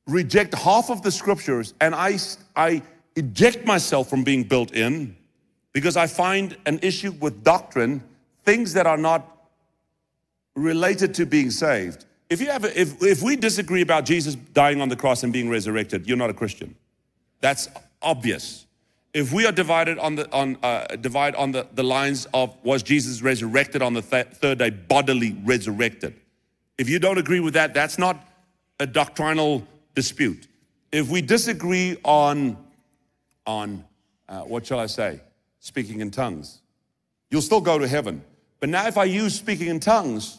reject 0.07 0.55
half 0.55 0.89
of 0.89 1.03
the 1.03 1.11
scriptures 1.11 1.75
and 1.83 1.95
I, 1.95 2.17
I 2.57 2.81
eject 3.15 3.67
myself 3.67 4.09
from 4.09 4.25
being 4.25 4.45
built 4.45 4.73
in, 4.73 5.15
because 5.77 5.95
I 5.95 6.07
find 6.07 6.57
an 6.65 6.79
issue 6.81 7.13
with 7.21 7.45
doctrine, 7.45 8.03
things 8.45 8.73
that 8.73 8.87
are 8.87 8.97
not 8.97 9.47
related 10.55 11.13
to 11.17 11.27
being 11.27 11.51
saved. 11.51 12.07
If, 12.31 12.41
you 12.41 12.47
have 12.47 12.65
a, 12.65 12.81
if, 12.81 13.03
if 13.03 13.21
we 13.21 13.37
disagree 13.37 13.83
about 13.83 14.07
Jesus 14.07 14.37
dying 14.55 14.81
on 14.81 14.89
the 14.89 14.97
cross 14.97 15.23
and 15.23 15.35
being 15.35 15.51
resurrected, 15.51 16.07
you're 16.09 16.17
not 16.17 16.31
a 16.31 16.33
Christian. 16.33 16.75
That's 17.43 17.69
obvious. 18.01 18.65
If 19.13 19.35
we 19.35 19.45
are 19.45 19.53
divided 19.53 19.99
on 19.99 20.15
the, 20.15 20.33
on, 20.33 20.57
uh, 20.63 20.97
divide 20.97 21.35
on 21.35 21.53
the, 21.53 21.67
the 21.75 21.83
lines 21.83 22.27
of 22.33 22.57
was 22.65 22.83
Jesus 22.83 23.21
resurrected 23.21 23.83
on 23.83 23.93
the 23.93 24.01
th 24.01 24.29
third 24.29 24.57
day, 24.57 24.71
bodily 24.71 25.37
resurrected. 25.45 26.15
If 26.79 26.89
you 26.89 26.99
don't 26.99 27.19
agree 27.19 27.41
with 27.41 27.53
that, 27.53 27.75
that's 27.75 27.99
not 27.99 28.17
a 28.81 28.87
doctrinal 28.87 29.63
dispute. 29.95 30.49
If 30.91 31.11
we 31.11 31.21
disagree 31.21 31.99
on, 32.03 32.57
on 33.47 33.85
uh, 34.27 34.41
what 34.41 34.65
shall 34.65 34.81
I 34.81 34.87
say, 34.87 35.21
speaking 35.67 36.01
in 36.01 36.13
tongues. 36.13 36.61
You'll 37.29 37.43
still 37.43 37.61
go 37.61 37.77
to 37.77 37.89
heaven. 37.89 38.23
But 38.61 38.69
now, 38.69 38.87
if 38.87 38.97
I 38.97 39.03
use 39.03 39.35
speaking 39.35 39.67
in 39.67 39.81
tongues, 39.81 40.39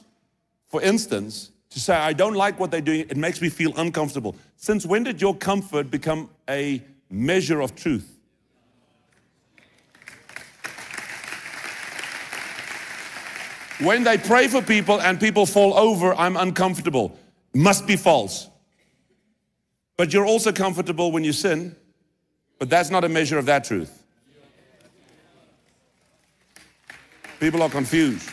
for 0.68 0.82
instance, 0.82 1.52
to 1.72 1.82
say, 1.82 1.94
I 1.94 2.14
don't 2.14 2.36
like 2.36 2.58
what 2.62 2.72
they're 2.72 2.80
doing, 2.80 3.02
it 3.02 3.18
makes 3.18 3.42
me 3.42 3.50
feel 3.50 3.74
uncomfortable. 3.76 4.38
Since 4.56 4.86
when 4.86 5.04
did 5.04 5.22
your 5.22 5.36
comfort 5.36 5.92
become 5.92 6.30
a 6.50 6.82
measure 7.10 7.60
of 7.60 7.76
truth? 7.76 8.10
When 13.82 14.06
they 14.06 14.18
pray 14.18 14.48
for 14.48 14.62
people 14.62 15.02
and 15.02 15.20
people 15.20 15.46
fall 15.46 15.74
over, 15.78 16.14
I'm 16.14 16.38
uncomfortable. 16.38 17.20
Must 17.54 17.86
be 17.86 17.98
false. 17.98 18.50
But 19.98 20.14
you're 20.14 20.26
also 20.26 20.54
comfortable 20.54 21.12
when 21.12 21.26
you 21.26 21.34
sin, 21.34 21.76
but 22.60 22.70
that's 22.70 22.90
not 22.90 23.04
a 23.04 23.10
measure 23.10 23.38
of 23.38 23.46
that 23.48 23.66
truth. 23.66 24.06
People 27.40 27.62
are 27.62 27.70
confused. 27.70 28.30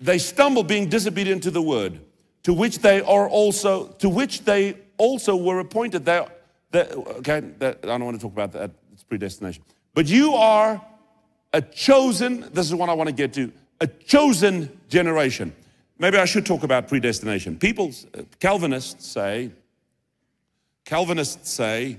They 0.00 0.18
stumble 0.18 0.62
being 0.62 0.88
disobedient 0.88 1.42
to 1.42 1.50
the 1.50 1.60
word, 1.60 2.00
to 2.44 2.54
which 2.54 2.78
they 2.78 3.02
are 3.02 3.28
also, 3.28 3.88
to 3.98 4.08
which 4.08 4.44
they 4.44 4.76
also 4.96 5.36
were 5.36 5.60
appointed. 5.60 6.04
They, 6.06 6.26
they 6.70 6.84
okay, 6.84 7.40
that, 7.58 7.80
I 7.82 7.86
don't 7.86 8.04
want 8.04 8.18
to 8.18 8.22
talk 8.22 8.32
about 8.32 8.52
that. 8.52 8.70
It's 8.92 9.02
predestination. 9.02 9.62
But 9.92 10.06
you 10.06 10.34
are 10.34 10.80
a 11.52 11.60
chosen, 11.60 12.48
this 12.52 12.66
is 12.66 12.74
what 12.74 12.88
I 12.88 12.94
want 12.94 13.08
to 13.08 13.14
get 13.14 13.34
to, 13.34 13.52
a 13.80 13.86
chosen 13.86 14.80
generation. 14.88 15.54
Maybe 15.98 16.16
I 16.16 16.24
should 16.24 16.46
talk 16.46 16.62
about 16.62 16.88
predestination. 16.88 17.58
People, 17.58 17.92
uh, 18.16 18.22
Calvinists 18.38 19.06
say, 19.06 19.50
Calvinists 20.86 21.50
say 21.50 21.98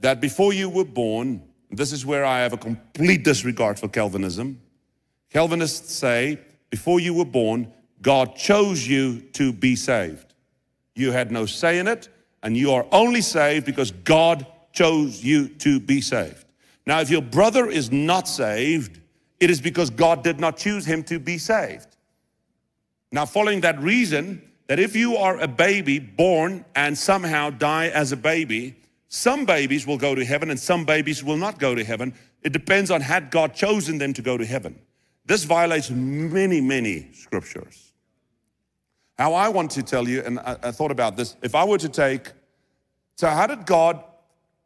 that 0.00 0.20
before 0.20 0.52
you 0.52 0.68
were 0.68 0.84
born, 0.84 1.42
this 1.70 1.92
is 1.92 2.06
where 2.06 2.24
I 2.24 2.40
have 2.40 2.52
a 2.52 2.56
complete 2.58 3.24
disregard 3.24 3.78
for 3.78 3.88
Calvinism. 3.88 4.60
Calvinists 5.30 5.94
say, 5.94 6.38
before 6.70 7.00
you 7.00 7.14
were 7.14 7.24
born, 7.24 7.72
God 8.02 8.36
chose 8.36 8.86
you 8.86 9.20
to 9.32 9.52
be 9.52 9.76
saved. 9.76 10.34
You 10.94 11.12
had 11.12 11.30
no 11.30 11.46
say 11.46 11.78
in 11.78 11.88
it, 11.88 12.08
and 12.42 12.56
you 12.56 12.72
are 12.72 12.86
only 12.92 13.20
saved 13.20 13.66
because 13.66 13.90
God 13.90 14.46
chose 14.72 15.22
you 15.24 15.48
to 15.48 15.80
be 15.80 16.00
saved. 16.00 16.44
Now, 16.86 17.00
if 17.00 17.10
your 17.10 17.22
brother 17.22 17.66
is 17.66 17.90
not 17.90 18.28
saved, 18.28 19.00
it 19.40 19.50
is 19.50 19.60
because 19.60 19.90
God 19.90 20.22
did 20.22 20.38
not 20.38 20.56
choose 20.56 20.86
him 20.86 21.02
to 21.04 21.18
be 21.18 21.38
saved. 21.38 21.96
Now, 23.10 23.26
following 23.26 23.60
that 23.62 23.80
reason, 23.80 24.42
that 24.68 24.78
if 24.78 24.96
you 24.96 25.16
are 25.16 25.38
a 25.38 25.48
baby 25.48 25.98
born 25.98 26.64
and 26.74 26.96
somehow 26.96 27.50
die 27.50 27.88
as 27.88 28.12
a 28.12 28.16
baby, 28.16 28.76
some 29.16 29.46
babies 29.46 29.86
will 29.86 29.96
go 29.96 30.14
to 30.14 30.22
heaven 30.26 30.50
and 30.50 30.60
some 30.60 30.84
babies 30.84 31.24
will 31.24 31.38
not 31.38 31.58
go 31.58 31.74
to 31.74 31.82
heaven. 31.82 32.12
It 32.42 32.52
depends 32.52 32.90
on 32.90 33.00
had 33.00 33.30
God 33.30 33.54
chosen 33.54 33.96
them 33.96 34.12
to 34.12 34.20
go 34.20 34.36
to 34.36 34.44
heaven. 34.44 34.78
This 35.24 35.44
violates 35.44 35.88
many, 35.90 36.60
many 36.60 37.08
scriptures. 37.14 37.94
How 39.16 39.32
I 39.32 39.48
want 39.48 39.70
to 39.70 39.82
tell 39.82 40.06
you, 40.06 40.20
and 40.20 40.38
I, 40.40 40.58
I 40.64 40.70
thought 40.70 40.90
about 40.90 41.16
this, 41.16 41.34
if 41.40 41.54
I 41.54 41.64
were 41.64 41.78
to 41.78 41.88
take, 41.88 42.30
so 43.16 43.28
how 43.28 43.46
did 43.46 43.64
God 43.64 44.04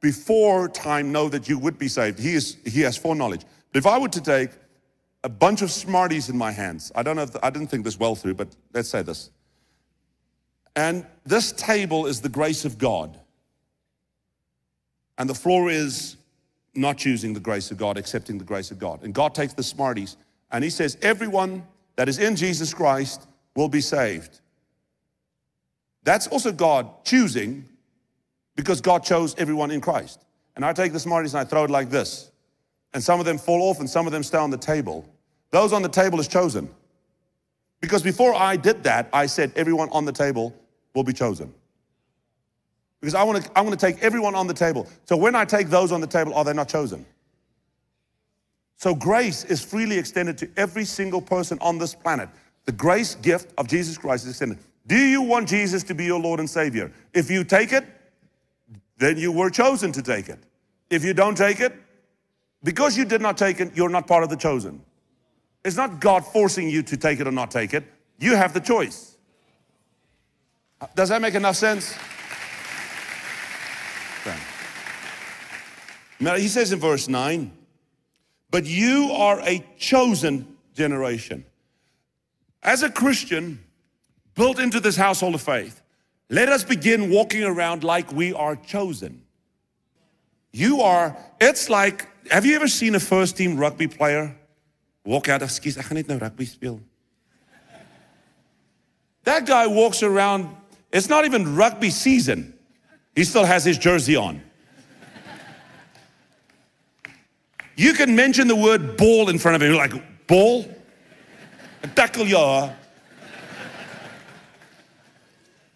before 0.00 0.68
time 0.68 1.12
know 1.12 1.28
that 1.28 1.48
you 1.48 1.56
would 1.56 1.78
be 1.78 1.86
saved? 1.86 2.18
He, 2.18 2.34
is, 2.34 2.56
he 2.66 2.80
has 2.80 2.96
foreknowledge. 2.96 3.42
But 3.72 3.78
if 3.78 3.86
I 3.86 3.98
were 3.98 4.08
to 4.08 4.20
take 4.20 4.50
a 5.22 5.28
bunch 5.28 5.62
of 5.62 5.70
Smarties 5.70 6.28
in 6.28 6.36
my 6.36 6.50
hands, 6.50 6.90
I 6.96 7.04
don't 7.04 7.14
know 7.14 7.22
if, 7.22 7.36
I 7.40 7.50
didn't 7.50 7.68
think 7.68 7.84
this 7.84 8.00
well 8.00 8.16
through, 8.16 8.34
but 8.34 8.48
let's 8.74 8.88
say 8.88 9.02
this. 9.02 9.30
And 10.74 11.06
this 11.24 11.52
table 11.52 12.06
is 12.06 12.20
the 12.20 12.28
grace 12.28 12.64
of 12.64 12.78
God. 12.78 13.19
And 15.20 15.28
the 15.28 15.34
floor 15.34 15.68
is 15.68 16.16
not 16.74 16.96
choosing 16.96 17.34
the 17.34 17.40
grace 17.40 17.70
of 17.70 17.76
God, 17.76 17.98
accepting 17.98 18.38
the 18.38 18.44
grace 18.44 18.70
of 18.70 18.78
God. 18.78 19.02
And 19.02 19.12
God 19.12 19.34
takes 19.34 19.52
the 19.52 19.62
Smarties 19.62 20.16
and 20.50 20.64
He 20.64 20.70
says, 20.70 20.96
Everyone 21.02 21.62
that 21.96 22.08
is 22.08 22.18
in 22.18 22.36
Jesus 22.36 22.72
Christ 22.72 23.28
will 23.54 23.68
be 23.68 23.82
saved. 23.82 24.40
That's 26.04 26.26
also 26.28 26.52
God 26.52 27.04
choosing 27.04 27.66
because 28.56 28.80
God 28.80 29.04
chose 29.04 29.34
everyone 29.36 29.70
in 29.70 29.82
Christ. 29.82 30.24
And 30.56 30.64
I 30.64 30.72
take 30.72 30.94
the 30.94 30.98
Smarties 30.98 31.34
and 31.34 31.42
I 31.42 31.44
throw 31.44 31.64
it 31.64 31.70
like 31.70 31.90
this. 31.90 32.30
And 32.94 33.02
some 33.02 33.20
of 33.20 33.26
them 33.26 33.36
fall 33.36 33.68
off 33.68 33.78
and 33.78 33.90
some 33.90 34.06
of 34.06 34.12
them 34.12 34.22
stay 34.22 34.38
on 34.38 34.48
the 34.48 34.56
table. 34.56 35.06
Those 35.50 35.74
on 35.74 35.82
the 35.82 35.90
table 35.90 36.18
is 36.18 36.28
chosen. 36.28 36.70
Because 37.82 38.02
before 38.02 38.34
I 38.34 38.56
did 38.56 38.84
that, 38.84 39.10
I 39.12 39.26
said 39.26 39.52
everyone 39.54 39.90
on 39.90 40.06
the 40.06 40.12
table 40.12 40.56
will 40.94 41.04
be 41.04 41.12
chosen. 41.12 41.52
Because 43.00 43.14
I 43.14 43.22
want 43.22 43.44
to, 43.44 43.50
I 43.56 43.62
want 43.62 43.78
to 43.78 43.86
take 43.86 44.02
everyone 44.02 44.34
on 44.34 44.46
the 44.46 44.54
table. 44.54 44.86
So 45.06 45.16
when 45.16 45.34
I 45.34 45.44
take 45.44 45.68
those 45.68 45.90
on 45.90 46.00
the 46.00 46.06
table, 46.06 46.34
are 46.34 46.44
they 46.44 46.52
not 46.52 46.68
chosen? 46.68 47.06
So 48.76 48.94
grace 48.94 49.44
is 49.44 49.62
freely 49.62 49.98
extended 49.98 50.38
to 50.38 50.50
every 50.56 50.84
single 50.84 51.20
person 51.20 51.58
on 51.60 51.78
this 51.78 51.94
planet. 51.94 52.28
The 52.64 52.72
grace 52.72 53.14
gift 53.16 53.52
of 53.58 53.68
Jesus 53.68 53.96
Christ 53.98 54.24
is 54.24 54.30
extended. 54.30 54.58
Do 54.86 54.96
you 54.96 55.22
want 55.22 55.48
Jesus 55.48 55.82
to 55.84 55.94
be 55.94 56.04
your 56.04 56.20
Lord 56.20 56.40
and 56.40 56.48
Savior? 56.48 56.92
If 57.14 57.30
you 57.30 57.44
take 57.44 57.72
it, 57.72 57.84
then 58.98 59.16
you 59.16 59.32
were 59.32 59.50
chosen 59.50 59.92
to 59.92 60.02
take 60.02 60.28
it. 60.28 60.38
If 60.90 61.04
you 61.04 61.14
don't 61.14 61.36
take 61.36 61.60
it, 61.60 61.74
because 62.62 62.96
you 62.96 63.04
did 63.04 63.22
not 63.22 63.38
take 63.38 63.60
it, 63.60 63.74
you're 63.74 63.88
not 63.88 64.06
part 64.06 64.22
of 64.22 64.30
the 64.30 64.36
chosen. 64.36 64.82
It's 65.64 65.76
not 65.76 66.00
God 66.00 66.24
forcing 66.24 66.68
you 66.68 66.82
to 66.82 66.96
take 66.96 67.20
it 67.20 67.26
or 67.26 67.32
not 67.32 67.50
take 67.50 67.74
it. 67.74 67.84
You 68.18 68.36
have 68.36 68.52
the 68.52 68.60
choice. 68.60 69.16
Does 70.94 71.10
that 71.10 71.20
make 71.20 71.34
enough 71.34 71.56
sense? 71.56 71.94
Now, 76.20 76.36
he 76.36 76.48
says 76.48 76.72
in 76.72 76.78
verse 76.78 77.08
9, 77.08 77.50
but 78.50 78.66
you 78.66 79.10
are 79.12 79.40
a 79.40 79.64
chosen 79.78 80.56
generation. 80.74 81.44
As 82.62 82.82
a 82.82 82.90
Christian, 82.90 83.64
built 84.34 84.58
into 84.58 84.80
this 84.80 84.96
household 84.96 85.34
of 85.34 85.40
faith, 85.40 85.80
Let 86.30 86.48
us 86.48 86.62
begin 86.62 87.10
walking 87.10 87.42
around 87.42 87.82
like 87.82 88.12
we 88.12 88.32
are 88.32 88.54
chosen. 88.54 89.22
You 90.52 90.80
are, 90.80 91.16
it's 91.40 91.68
like, 91.68 92.06
have 92.30 92.46
you 92.46 92.54
ever 92.54 92.68
seen 92.68 92.94
a 92.94 93.00
first 93.00 93.36
team 93.36 93.56
rugby 93.56 93.88
player 93.88 94.36
walk 95.04 95.28
out, 95.28 95.42
excuse, 95.42 95.76
gaan 95.76 95.94
net 95.94 96.06
nou 96.06 96.18
rugby 96.18 96.44
speel. 96.44 96.80
That 99.24 99.44
guy 99.44 99.66
walks 99.66 100.02
around, 100.02 100.48
it's 100.92 101.08
not 101.08 101.24
even 101.24 101.56
rugby 101.56 101.90
season. 101.90 102.54
He 103.16 103.24
still 103.24 103.44
has 103.44 103.64
his 103.64 103.76
jersey 103.76 104.14
on. 104.14 104.40
You 107.76 107.92
can 107.94 108.14
mention 108.14 108.48
the 108.48 108.56
word 108.56 108.96
ball 108.96 109.28
in 109.28 109.38
front 109.38 109.56
of 109.56 109.62
him, 109.62 109.74
like, 109.74 110.26
ball? 110.26 110.66
Tackle 111.94 112.26
ya. 112.26 112.70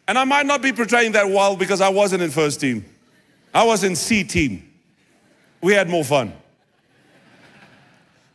And 0.07 0.19
I 0.19 0.25
might 0.25 0.47
not 0.47 0.61
be 0.61 0.73
portraying 0.73 1.13
that 1.13 1.29
well 1.29 1.57
because 1.57 1.81
I 1.81 1.89
wasn't 1.89 2.23
in 2.23 2.31
first 2.31 2.61
team. 2.61 2.85
I 3.55 3.65
was 3.65 3.85
in 3.85 3.97
C 3.97 4.23
team. 4.25 4.71
We 5.63 5.73
had 5.73 5.89
more 5.89 6.05
fun. 6.05 6.35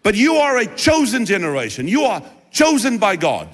But 0.02 0.16
you 0.16 0.36
are 0.36 0.58
a 0.58 0.66
chosen 0.66 1.26
generation. 1.26 1.88
You 1.88 2.04
are 2.04 2.24
chosen 2.52 2.98
by 2.98 3.16
God. 3.16 3.48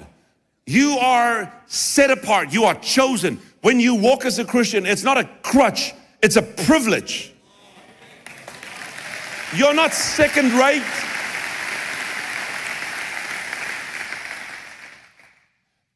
You 0.64 0.96
are 0.98 1.52
set 1.66 2.10
apart. 2.10 2.52
You 2.52 2.64
are 2.64 2.74
chosen. 2.76 3.38
When 3.60 3.80
you 3.80 3.94
walk 3.96 4.24
as 4.24 4.38
a 4.38 4.44
Christian, 4.44 4.86
it's 4.86 5.02
not 5.02 5.18
a 5.18 5.28
crutch, 5.42 5.92
it's 6.22 6.36
a 6.36 6.42
privilege. 6.42 7.34
You're 9.56 9.74
not 9.74 9.94
second 9.94 10.52
rate. 10.52 10.82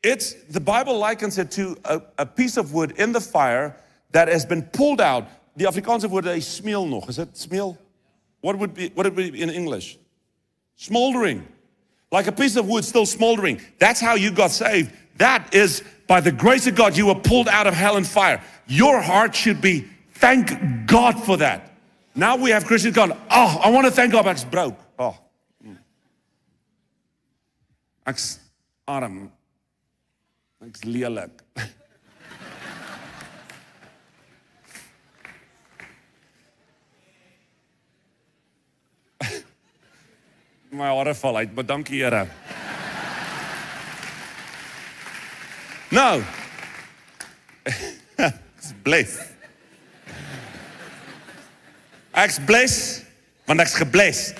It's 0.02 0.32
the 0.48 0.60
Bible 0.60 0.98
likens 0.98 1.36
it 1.36 1.50
to 1.52 1.76
a, 1.84 2.00
a, 2.16 2.24
piece 2.24 2.56
of 2.56 2.72
wood 2.72 2.92
in 2.92 3.12
the 3.12 3.20
fire 3.20 3.76
that 4.12 4.28
has 4.28 4.46
been 4.46 4.62
pulled 4.62 5.00
out. 5.00 5.28
The 5.56 5.66
Afrikaanse 5.66 6.08
word 6.08 6.24
is 6.26 6.46
smeel 6.46 6.88
nog. 6.88 7.10
Is 7.10 7.18
it 7.18 7.34
smeel? 7.34 7.76
What 8.40 8.56
would 8.56 8.72
be 8.72 8.88
what 8.94 9.04
would 9.04 9.16
be 9.16 9.42
in 9.42 9.50
English? 9.50 9.98
Smoldering. 10.76 11.46
Like 12.10 12.28
a 12.28 12.32
piece 12.32 12.56
of 12.56 12.66
wood 12.66 12.84
still 12.86 13.04
smoldering. 13.04 13.60
That's 13.78 14.00
how 14.00 14.14
you 14.14 14.30
got 14.30 14.52
saved. 14.52 14.90
That 15.18 15.54
is 15.54 15.84
by 16.06 16.22
the 16.22 16.32
grace 16.32 16.66
of 16.66 16.74
God, 16.74 16.96
you 16.96 17.06
were 17.06 17.14
pulled 17.14 17.46
out 17.46 17.66
of 17.66 17.74
hell 17.74 17.98
and 17.98 18.06
fire. 18.06 18.42
Your 18.66 19.02
heart 19.02 19.34
should 19.34 19.60
be, 19.60 19.86
thank 20.14 20.50
God 20.86 21.22
for 21.22 21.36
that. 21.36 21.69
Now 22.14 22.36
we 22.36 22.50
have 22.50 22.64
Christians 22.64 22.94
going, 22.94 23.12
oh, 23.30 23.60
I 23.62 23.70
want 23.70 23.86
to 23.86 23.92
thank 23.92 24.12
God, 24.12 24.24
but 24.24 24.32
it's 24.32 24.44
broke. 24.44 24.78
Oh. 24.98 25.16
Ek's 28.06 28.40
arm. 28.88 29.30
Ek's 30.66 30.84
lelik. 30.84 31.30
My 40.70 40.86
hare 40.86 41.14
val 41.14 41.36
uit, 41.36 41.54
maar 41.54 41.66
dankie 41.66 42.02
Here. 42.02 42.26
Nou. 45.90 46.22
Ek's 48.16 48.72
bless. 48.82 49.39
Ek's 52.20 52.38
bless 52.38 53.02
want 53.48 53.60
ek's 53.60 53.74
gebless. 53.74 54.38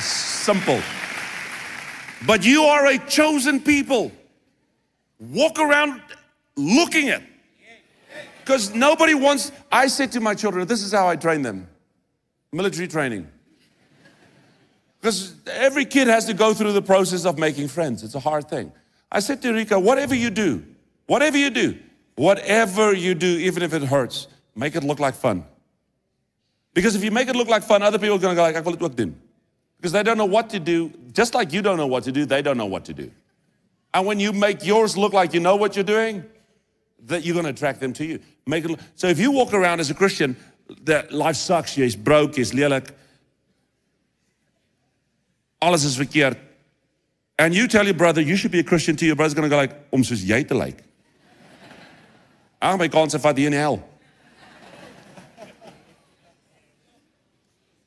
Simple. 0.00 0.82
But 2.26 2.44
you 2.44 2.64
are 2.64 2.86
a 2.86 2.98
chosen 2.98 3.60
people. 3.60 4.10
Walk 5.20 5.60
around 5.60 6.02
looking 6.56 7.10
at. 7.10 7.22
Because 8.40 8.74
nobody 8.74 9.14
wants, 9.14 9.52
I 9.70 9.86
said 9.86 10.10
to 10.12 10.20
my 10.20 10.34
children, 10.34 10.66
this 10.66 10.82
is 10.82 10.92
how 10.92 11.08
I 11.08 11.16
train 11.16 11.42
them 11.42 11.68
military 12.52 12.88
training. 12.88 13.28
Because 15.00 15.34
every 15.46 15.84
kid 15.84 16.08
has 16.08 16.24
to 16.26 16.34
go 16.34 16.54
through 16.54 16.72
the 16.72 16.82
process 16.82 17.24
of 17.24 17.38
making 17.38 17.68
friends. 17.68 18.02
It's 18.02 18.14
a 18.14 18.20
hard 18.20 18.48
thing. 18.48 18.72
I 19.12 19.20
said 19.20 19.40
to 19.42 19.52
Rika, 19.52 19.78
whatever 19.78 20.14
you 20.14 20.30
do, 20.30 20.64
whatever 21.06 21.36
you 21.36 21.50
do, 21.50 21.78
whatever 22.16 22.92
you 22.92 23.14
do, 23.14 23.26
even 23.26 23.62
if 23.62 23.72
it 23.72 23.82
hurts, 23.82 24.28
make 24.54 24.74
it 24.76 24.84
look 24.84 25.00
like 25.00 25.14
fun. 25.14 25.44
Because 26.72 26.96
if 26.96 27.04
you 27.04 27.10
make 27.10 27.28
it 27.28 27.36
look 27.36 27.48
like 27.48 27.62
fun, 27.62 27.82
other 27.82 27.98
people 27.98 28.16
are 28.16 28.18
going 28.18 28.34
to 28.34 28.36
go 28.36 28.42
like, 28.42 28.56
ek 28.56 28.64
wil 28.64 28.74
dit 28.74 28.82
ook 28.82 28.96
doen. 28.96 29.20
Because 29.76 29.92
they 29.92 30.02
don't 30.02 30.18
know 30.18 30.24
what 30.24 30.50
to 30.50 30.58
do. 30.58 30.92
Just 31.12 31.34
like 31.34 31.52
you 31.52 31.62
don't 31.62 31.76
know 31.76 31.86
what 31.86 32.04
to 32.04 32.12
do, 32.12 32.26
they 32.26 32.42
don't 32.42 32.56
know 32.56 32.66
what 32.66 32.84
to 32.86 32.94
do. 32.94 33.10
And 33.92 34.06
when 34.06 34.18
you 34.18 34.32
make 34.32 34.64
yours 34.64 34.96
look 34.96 35.12
like 35.12 35.34
you 35.34 35.40
know 35.40 35.56
what 35.56 35.76
you're 35.76 35.84
doing, 35.84 36.24
that 37.06 37.24
you're 37.24 37.34
going 37.34 37.44
to 37.44 37.50
attract 37.50 37.80
them 37.80 37.92
to 37.94 38.04
you. 38.04 38.18
Make 38.46 38.64
it 38.64 38.70
look, 38.70 38.80
so 38.96 39.06
if 39.06 39.18
you 39.18 39.30
walk 39.30 39.52
around 39.54 39.80
as 39.80 39.90
a 39.90 39.94
Christian 39.94 40.36
that 40.82 41.12
life 41.12 41.36
sucks, 41.36 41.76
jy's 41.76 41.94
broke, 41.94 42.32
jy's 42.32 42.52
lelik. 42.52 42.90
Alles 45.60 45.84
is 45.84 45.96
verkeerd. 45.96 46.38
And 47.38 47.54
you 47.54 47.68
tell 47.68 47.84
your 47.84 47.94
brother 47.94 48.20
you 48.20 48.36
should 48.36 48.50
be 48.50 48.60
a 48.60 48.64
Christian 48.64 48.96
to 48.96 49.06
your 49.06 49.16
brother's 49.16 49.34
going 49.34 49.48
to 49.48 49.50
go 49.50 49.56
like 49.56 49.72
om 49.92 50.02
soos 50.02 50.24
jy 50.24 50.42
te. 50.42 50.54
Ag 50.54 50.82
my 52.72 52.88
kanse 52.88 53.18
vat 53.20 53.36
hier 53.36 53.46
in 53.46 53.52
hel. 53.52 53.82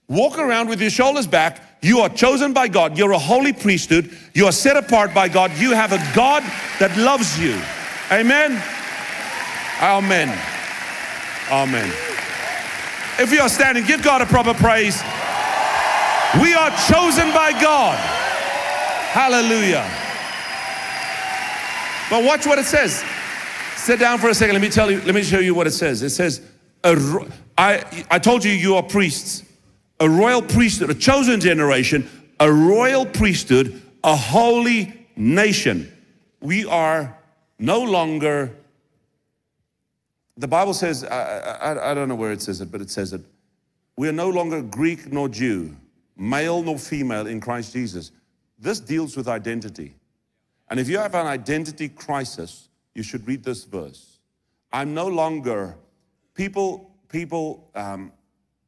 Walk 0.07 0.37
around 0.37 0.69
with 0.69 0.79
your 0.79 0.89
shoulders 0.89 1.27
back. 1.27 1.61
You 1.81 1.99
are 1.99 2.09
chosen 2.09 2.53
by 2.53 2.69
God. 2.69 2.97
You're 2.97 3.11
a 3.11 3.19
holy 3.19 3.53
priesthood. 3.53 4.15
You 4.33 4.45
are 4.45 4.51
set 4.51 4.77
apart 4.77 5.13
by 5.13 5.27
God. 5.27 5.51
You 5.57 5.71
have 5.73 5.91
a 5.91 5.99
God 6.15 6.43
that 6.79 6.95
loves 6.97 7.37
you. 7.39 7.59
Amen. 8.11 8.61
Amen. 9.81 10.29
Amen. 11.51 11.89
If 13.19 13.31
you 13.33 13.41
are 13.41 13.49
standing, 13.49 13.85
give 13.85 14.01
God 14.01 14.21
a 14.21 14.25
proper 14.25 14.53
praise. 14.53 15.01
We 16.41 16.53
are 16.53 16.71
chosen 16.87 17.33
by 17.33 17.51
God. 17.59 17.97
Hallelujah. 19.11 19.85
But 22.09 22.23
watch 22.23 22.45
what 22.45 22.59
it 22.59 22.65
says. 22.65 23.03
Sit 23.87 24.01
down 24.01 24.17
for 24.17 24.27
a 24.27 24.33
second. 24.33 24.51
Let 24.51 24.61
me 24.61 24.67
tell 24.67 24.91
you, 24.91 24.99
let 25.03 25.15
me 25.15 25.23
show 25.23 25.39
you 25.39 25.55
what 25.55 25.65
it 25.65 25.71
says. 25.71 26.03
It 26.03 26.09
says, 26.09 26.41
I, 26.83 28.05
I 28.11 28.19
told 28.19 28.43
you 28.43 28.51
you 28.51 28.75
are 28.75 28.83
priests, 28.83 29.45
a 30.01 30.09
royal 30.09 30.41
priesthood, 30.41 30.89
a 30.89 30.93
chosen 30.93 31.39
generation, 31.39 32.09
a 32.37 32.51
royal 32.51 33.05
priesthood, 33.05 33.81
a 34.03 34.13
holy 34.13 35.07
nation. 35.15 35.89
We 36.41 36.65
are 36.65 37.17
no 37.59 37.81
longer 37.81 38.51
the 40.35 40.49
Bible 40.49 40.73
says, 40.73 41.05
I, 41.05 41.39
I, 41.39 41.91
I, 41.91 41.93
don't 41.93 42.09
know 42.09 42.15
where 42.15 42.33
it 42.33 42.41
says 42.41 42.59
it, 42.59 42.69
but 42.69 42.81
it 42.81 42.89
says 42.89 43.13
it. 43.13 43.21
We 43.95 44.09
are 44.09 44.11
no 44.11 44.29
longer 44.29 44.61
Greek 44.61 45.13
nor 45.13 45.29
Jew, 45.29 45.73
male 46.17 46.61
nor 46.61 46.77
female 46.77 47.25
in 47.25 47.39
Christ 47.39 47.71
Jesus. 47.71 48.11
This 48.59 48.81
deals 48.81 49.15
with 49.15 49.29
identity. 49.29 49.95
And 50.69 50.77
if 50.77 50.89
you 50.89 50.97
have 50.97 51.15
an 51.15 51.25
identity 51.25 51.87
crisis, 51.87 52.66
you 52.97 53.03
should 53.03 53.27
read 53.27 53.43
this 53.43 53.63
verse. 53.63 54.17
I'm 54.73 54.95
no 54.95 55.05
longer, 55.05 55.77
people, 56.33 56.89
people 57.09 57.69
um, 57.75 58.11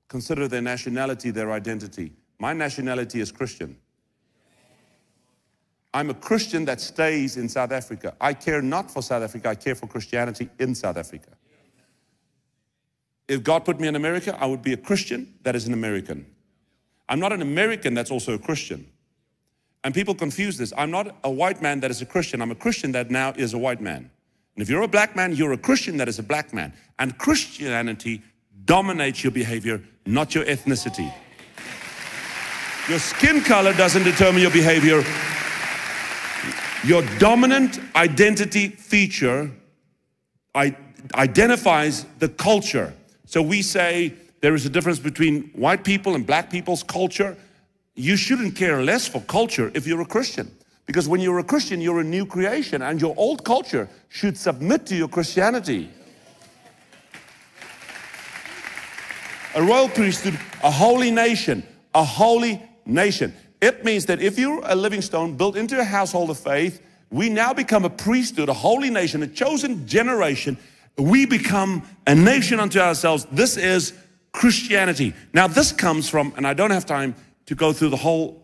consider 0.07 0.47
their 0.47 0.61
nationality 0.61 1.31
their 1.31 1.51
identity. 1.51 2.13
My 2.37 2.53
nationality 2.53 3.21
is 3.21 3.31
Christian. 3.31 3.75
I'm 5.95 6.11
a 6.11 6.13
Christian 6.13 6.63
that 6.65 6.79
stays 6.79 7.37
in 7.37 7.49
South 7.49 7.71
Africa. 7.71 8.15
I 8.21 8.35
care 8.35 8.61
not 8.61 8.91
for 8.91 9.01
South 9.01 9.23
Africa, 9.23 9.49
I 9.49 9.55
care 9.55 9.73
for 9.73 9.87
Christianity 9.87 10.47
in 10.59 10.75
South 10.75 10.97
Africa. 10.97 11.31
If 13.27 13.41
God 13.41 13.65
put 13.65 13.79
me 13.79 13.87
in 13.87 13.95
America, 13.95 14.37
I 14.39 14.45
would 14.45 14.61
be 14.61 14.73
a 14.73 14.77
Christian 14.77 15.33
that 15.41 15.55
is 15.55 15.65
an 15.65 15.73
American. 15.73 16.27
I'm 17.09 17.19
not 17.19 17.33
an 17.33 17.41
American 17.41 17.95
that's 17.95 18.11
also 18.11 18.35
a 18.35 18.39
Christian. 18.39 18.91
And 19.83 19.91
people 19.95 20.13
confuse 20.13 20.55
this. 20.55 20.71
I'm 20.77 20.91
not 20.91 21.15
a 21.23 21.31
white 21.31 21.63
man 21.63 21.79
that 21.79 21.89
is 21.89 22.03
a 22.03 22.05
Christian. 22.05 22.43
I'm 22.43 22.51
a 22.51 22.55
Christian 22.55 22.91
that 22.91 23.09
now 23.09 23.33
is 23.35 23.55
a 23.55 23.57
white 23.57 23.81
man. 23.81 24.11
And 24.59 24.63
if 24.63 24.69
you're 24.69 24.81
a 24.81 24.89
black 24.89 25.15
man, 25.15 25.33
you're 25.33 25.53
a 25.53 25.57
Christian 25.57 25.95
that 25.99 26.09
is 26.09 26.19
a 26.19 26.23
black 26.23 26.53
man. 26.53 26.73
And 26.99 27.17
Christianity 27.17 28.21
dominates 28.65 29.23
your 29.23 29.31
behavior, 29.31 29.81
not 30.05 30.35
your 30.35 30.43
ethnicity. 30.43 31.09
Your 32.89 32.99
skin 32.99 33.39
color 33.39 33.71
doesn't 33.71 34.03
determine 34.03 34.41
your 34.41 34.51
behavior. 34.51 35.01
Your 36.83 37.03
dominant 37.19 37.79
identity 37.95 38.67
feature 38.67 39.49
identifies 41.15 42.05
the 42.17 42.27
culture 42.27 42.93
so 43.25 43.41
we 43.41 43.61
say 43.61 44.13
there 44.41 44.55
is 44.55 44.65
a 44.65 44.69
difference 44.69 44.99
between 44.99 45.43
white 45.53 45.85
people 45.85 46.15
and 46.15 46.27
black 46.27 46.49
people's 46.49 46.83
culture. 46.83 47.37
You 47.95 48.17
shouldn't 48.17 48.57
care 48.57 48.83
less 48.83 49.07
for 49.07 49.21
culture 49.21 49.71
if 49.73 49.87
you're 49.87 50.01
a 50.01 50.05
Christian. 50.05 50.51
Because 50.89 51.07
when 51.07 51.21
you're 51.21 51.37
a 51.37 51.43
Christian, 51.43 51.81
you're 51.81 51.99
a 51.99 52.03
new 52.03 52.25
creation, 52.25 52.81
and 52.81 52.99
your 52.99 53.13
old 53.15 53.45
culture 53.45 53.87
should 54.07 54.35
submit 54.35 54.87
to 54.87 54.95
your 54.95 55.07
Christianity. 55.07 55.87
A 59.53 59.61
royal 59.61 59.87
priesthood, 59.87 60.33
a 60.63 60.71
holy 60.71 61.11
nation, 61.11 61.61
a 61.93 62.03
holy 62.03 62.67
nation. 62.87 63.35
It 63.61 63.85
means 63.85 64.07
that 64.07 64.19
if 64.19 64.39
you're 64.39 64.63
a 64.65 64.73
living 64.73 65.03
stone 65.03 65.37
built 65.37 65.55
into 65.55 65.79
a 65.79 65.83
household 65.83 66.31
of 66.31 66.39
faith, 66.39 66.81
We 67.11 67.29
now 67.29 67.53
become 67.53 67.85
a 67.85 67.89
priesthood, 67.89 68.49
a 68.49 68.53
holy 68.53 68.89
nation, 68.89 69.23
a 69.23 69.27
chosen 69.27 69.87
generation. 69.87 70.57
We 70.97 71.25
become 71.25 71.83
a 72.05 72.13
nation 72.13 72.59
unto 72.59 72.79
ourselves. 72.79 73.25
This 73.31 73.57
is 73.57 73.93
Christianity. 74.31 75.13
Now, 75.33 75.47
this 75.47 75.71
comes 75.71 76.07
from, 76.07 76.33
and 76.37 76.45
I 76.45 76.53
don't 76.53 76.71
have 76.71 76.85
time 76.85 77.15
to 77.47 77.55
go 77.55 77.73
through 77.73 77.89
the 77.89 77.97
whole, 77.97 78.38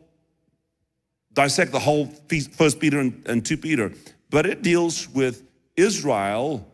dissect 1.35 1.71
the 1.71 1.79
whole 1.79 2.07
First 2.53 2.79
Peter 2.79 2.99
and, 2.99 3.21
and 3.27 3.45
Two 3.45 3.57
Peter, 3.57 3.93
but 4.31 4.47
it 4.47 4.63
deals 4.63 5.07
with 5.09 5.43
Israel 5.75 6.67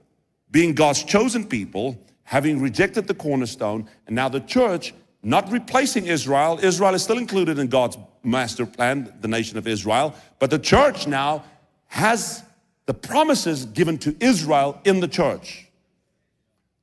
being 0.52 0.74
God's 0.74 1.04
chosen 1.04 1.46
people, 1.46 2.00
having 2.24 2.62
rejected 2.62 3.08
the 3.08 3.14
cornerstone, 3.14 3.90
and 4.08 4.16
now 4.16 4.30
the 4.30 4.40
church 4.40 4.94
not 5.24 5.52
replacing 5.52 6.08
Israel. 6.08 6.60
Israel 6.62 6.94
is 6.94 7.04
still 7.04 7.18
included 7.18 7.60
in 7.60 7.68
God's 7.68 7.98
master 8.24 8.66
plan, 8.66 9.14
the 9.22 9.28
nation 9.28 9.58
of 9.58 9.68
Israel, 9.68 10.16
but 10.40 10.50
the 10.50 10.60
church 10.60 11.08
now 11.08 11.44
has 11.88 12.44
the 12.86 12.94
promises 12.94 13.66
given 13.66 13.98
to 14.00 14.16
Israel 14.20 14.80
in 14.86 15.00
the 15.00 15.08
church. 15.08 15.68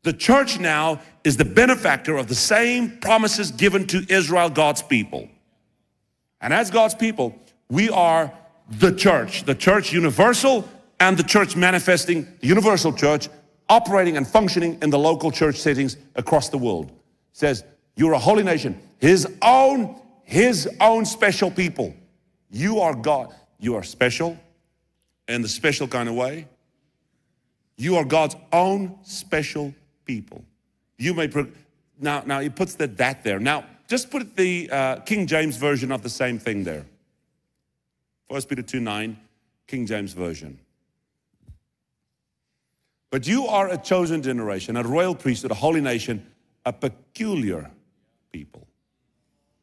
The 0.03 0.13
church 0.13 0.59
now 0.59 1.01
is 1.25 1.37
the 1.37 1.45
benefactor 1.45 2.17
of 2.17 2.29
the 2.29 2.35
same 2.35 2.99
promises 2.99 3.51
given 3.51 3.87
to 3.89 4.07
Israel, 4.09 4.49
God's 4.49 4.83
people. 4.83 5.29
And 6.41 6.55
as 6.55 6.71
God's 6.71 6.95
people, 6.95 7.39
we 7.69 7.91
are 7.91 8.33
the 8.69 8.93
church, 8.93 9.45
the 9.45 9.55
church 9.55 9.93
universal 9.93 10.69
and 11.01 11.17
the 11.17 11.23
church 11.23 11.57
manifesting, 11.57 12.25
the 12.41 12.47
universal 12.47 12.93
church 12.93 13.29
operating 13.69 14.17
and 14.17 14.27
functioning 14.27 14.79
in 14.83 14.91
the 14.91 14.99
local 14.99 15.31
church 15.31 15.57
settings 15.57 15.97
across 16.17 16.49
the 16.49 16.59
world. 16.59 16.87
It 16.87 16.95
says, 17.33 17.65
You're 17.97 18.13
a 18.13 18.19
holy 18.19 18.43
nation, 18.43 18.81
His 18.99 19.27
own, 19.43 20.01
His 20.25 20.69
own 20.81 21.05
special 21.05 21.51
people. 21.51 21.95
You 22.51 22.81
are 22.81 22.95
God. 22.95 23.35
You 23.59 23.75
are 23.75 23.83
special 23.83 24.39
in 25.27 25.43
the 25.43 25.49
special 25.49 25.87
kind 25.87 26.09
of 26.09 26.15
way. 26.15 26.47
You 27.77 27.97
are 27.97 28.05
God's 28.05 28.37
own 28.53 28.99
special 29.03 29.75
people. 30.05 30.45
You 30.97 31.15
may, 31.15 31.29
pro- 31.29 31.49
now, 32.01 32.23
now 32.27 32.41
he 32.41 32.49
puts 32.49 32.75
the 32.75 32.87
that 32.87 33.23
there. 33.23 33.39
Now, 33.39 33.65
just 33.87 34.11
put 34.11 34.37
the 34.37 34.69
uh, 34.71 34.97
King 35.01 35.27
James 35.27 35.57
version 35.57 35.93
of 35.93 36.03
the 36.03 36.11
same 36.11 36.39
thing 36.39 36.65
there. 36.65 36.85
First 38.31 38.49
Peter 38.49 38.63
2 38.63 38.81
9, 38.81 39.17
King 39.67 39.87
James 39.87 40.13
Version. 40.13 40.59
But 43.11 43.27
you 43.27 43.47
are 43.47 43.69
a 43.69 43.79
chosen 43.79 44.23
generation, 44.23 44.77
a 44.77 44.83
royal 44.83 45.15
priesthood, 45.15 45.51
a 45.51 45.55
holy 45.55 45.81
nation, 45.81 46.27
a 46.67 46.73
peculiar 46.73 47.71
people. 48.33 48.67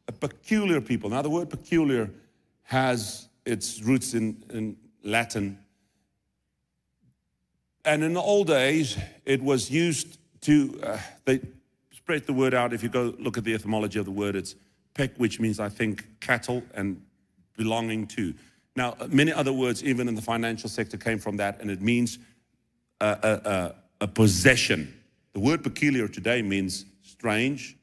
A 0.08 0.12
peculiar 0.12 0.82
people. 0.82 1.10
Now, 1.10 1.22
the 1.22 1.30
word 1.30 1.50
peculiar 1.50 2.10
has 2.64 3.28
its 3.46 3.82
roots 3.84 4.16
in, 4.16 4.44
in 4.52 4.78
Latin. 5.04 5.60
And 7.84 8.04
in 8.04 8.14
the 8.14 8.22
old 8.22 8.48
days, 8.48 8.98
it 9.26 9.44
was 9.44 9.70
used 9.70 10.18
to, 10.42 10.80
uh, 10.82 10.98
they 11.26 11.40
spread 11.92 12.26
the 12.26 12.34
word 12.34 12.56
out. 12.56 12.74
If 12.74 12.82
you 12.82 12.90
go 12.90 13.14
look 13.20 13.38
at 13.38 13.44
the 13.44 13.54
etymology 13.54 14.00
of 14.00 14.06
the 14.06 14.12
word, 14.12 14.36
it's 14.36 14.56
pek, 14.96 15.12
which 15.18 15.40
means, 15.40 15.60
I 15.60 15.70
think, 15.70 16.20
cattle 16.20 16.64
and 16.74 17.00
belonging 17.56 18.08
to. 18.08 18.34
Now, 18.76 18.96
uh, 19.00 19.08
many 19.10 19.32
other 19.32 19.54
words, 19.54 19.84
even 19.84 20.08
in 20.08 20.16
the 20.16 20.22
financial 20.22 20.70
sector, 20.70 20.98
came 20.98 21.20
from 21.20 21.38
that, 21.38 21.62
and 21.62 21.72
it 21.72 21.82
means 21.82 22.20
a, 23.00 23.76
a, 24.02 24.04
a 24.06 24.08
possession. 24.08 24.94
The 25.34 25.40
word 25.40 25.64
peculiar 25.64 26.08
today 26.08 26.42
means 26.42 26.86
strange 27.04 27.78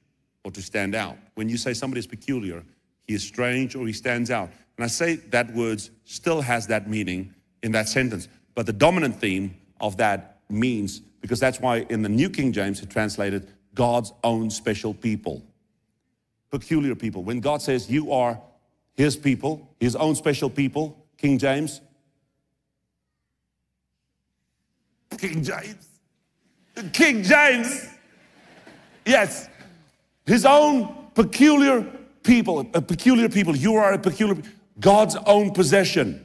or 0.44 0.50
to 0.50 0.62
stand 0.62 0.94
out. 0.94 1.16
When 1.34 1.48
you 1.48 1.56
say 1.56 1.74
somebody 1.74 2.00
is 2.00 2.06
peculiar, 2.06 2.62
he 3.06 3.14
is 3.14 3.22
strange 3.22 3.74
or 3.74 3.86
he 3.86 3.92
stands 3.92 4.30
out. 4.30 4.50
And 4.76 4.84
I 4.84 4.88
say 4.88 5.16
that 5.16 5.52
word 5.54 5.82
still 6.04 6.40
has 6.40 6.66
that 6.68 6.88
meaning 6.88 7.34
in 7.62 7.72
that 7.72 7.88
sentence. 7.88 8.28
But 8.54 8.66
the 8.66 8.72
dominant 8.72 9.20
theme 9.20 9.54
of 9.80 9.96
that 9.98 10.40
means, 10.48 11.00
because 11.20 11.40
that's 11.40 11.60
why 11.60 11.86
in 11.88 12.02
the 12.02 12.08
New 12.08 12.28
King 12.28 12.52
James 12.52 12.80
it 12.82 12.90
translated 12.90 13.48
God's 13.74 14.12
own 14.24 14.50
special 14.50 14.92
people, 14.92 15.42
peculiar 16.50 16.94
people. 16.94 17.22
When 17.22 17.40
God 17.40 17.62
says 17.62 17.90
you 17.90 18.12
are 18.12 18.40
his 18.94 19.16
people, 19.16 19.74
his 19.80 19.96
own 19.96 20.14
special 20.14 20.50
people, 20.50 21.06
King 21.16 21.38
James, 21.38 21.80
King 25.18 25.42
James. 25.42 25.88
King 26.92 27.22
James. 27.22 27.86
Yes. 29.04 29.48
His 30.26 30.44
own 30.44 31.08
peculiar 31.14 31.86
people, 32.22 32.60
a 32.74 32.80
peculiar 32.80 33.28
people. 33.28 33.56
You 33.56 33.76
are 33.76 33.92
a 33.92 33.98
peculiar, 33.98 34.42
God's 34.80 35.16
own 35.26 35.52
possession. 35.52 36.24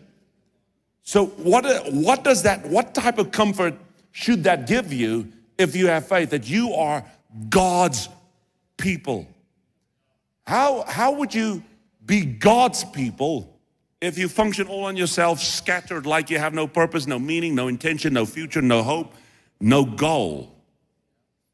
So 1.03 1.25
what, 1.25 1.65
uh, 1.65 1.83
what 1.91 2.23
does 2.23 2.43
that, 2.43 2.65
what 2.67 2.93
type 2.93 3.17
of 3.17 3.31
comfort 3.31 3.75
should 4.11 4.43
that 4.45 4.67
give 4.67 4.91
you 4.91 5.31
if 5.57 5.75
you 5.75 5.87
have 5.87 6.07
faith 6.07 6.29
that 6.31 6.49
you 6.49 6.73
are 6.73 7.03
God's 7.49 8.09
people? 8.77 9.27
How, 10.45 10.83
how 10.87 11.11
would 11.11 11.33
you 11.33 11.63
be 12.07 12.25
God's 12.25 12.83
people 12.85 13.57
if 13.99 14.17
you 14.17 14.29
function 14.29 14.67
all 14.67 14.85
on 14.85 14.95
yourself, 14.95 15.39
scattered 15.39 16.05
like 16.05 16.29
you 16.29 16.37
have 16.37 16.53
no 16.53 16.67
purpose, 16.67 17.07
no 17.07 17.17
meaning, 17.17 17.55
no 17.55 17.67
intention, 17.67 18.13
no 18.13 18.25
future, 18.25 18.61
no 18.61 18.83
hope, 18.83 19.13
no 19.59 19.85
goal. 19.85 20.55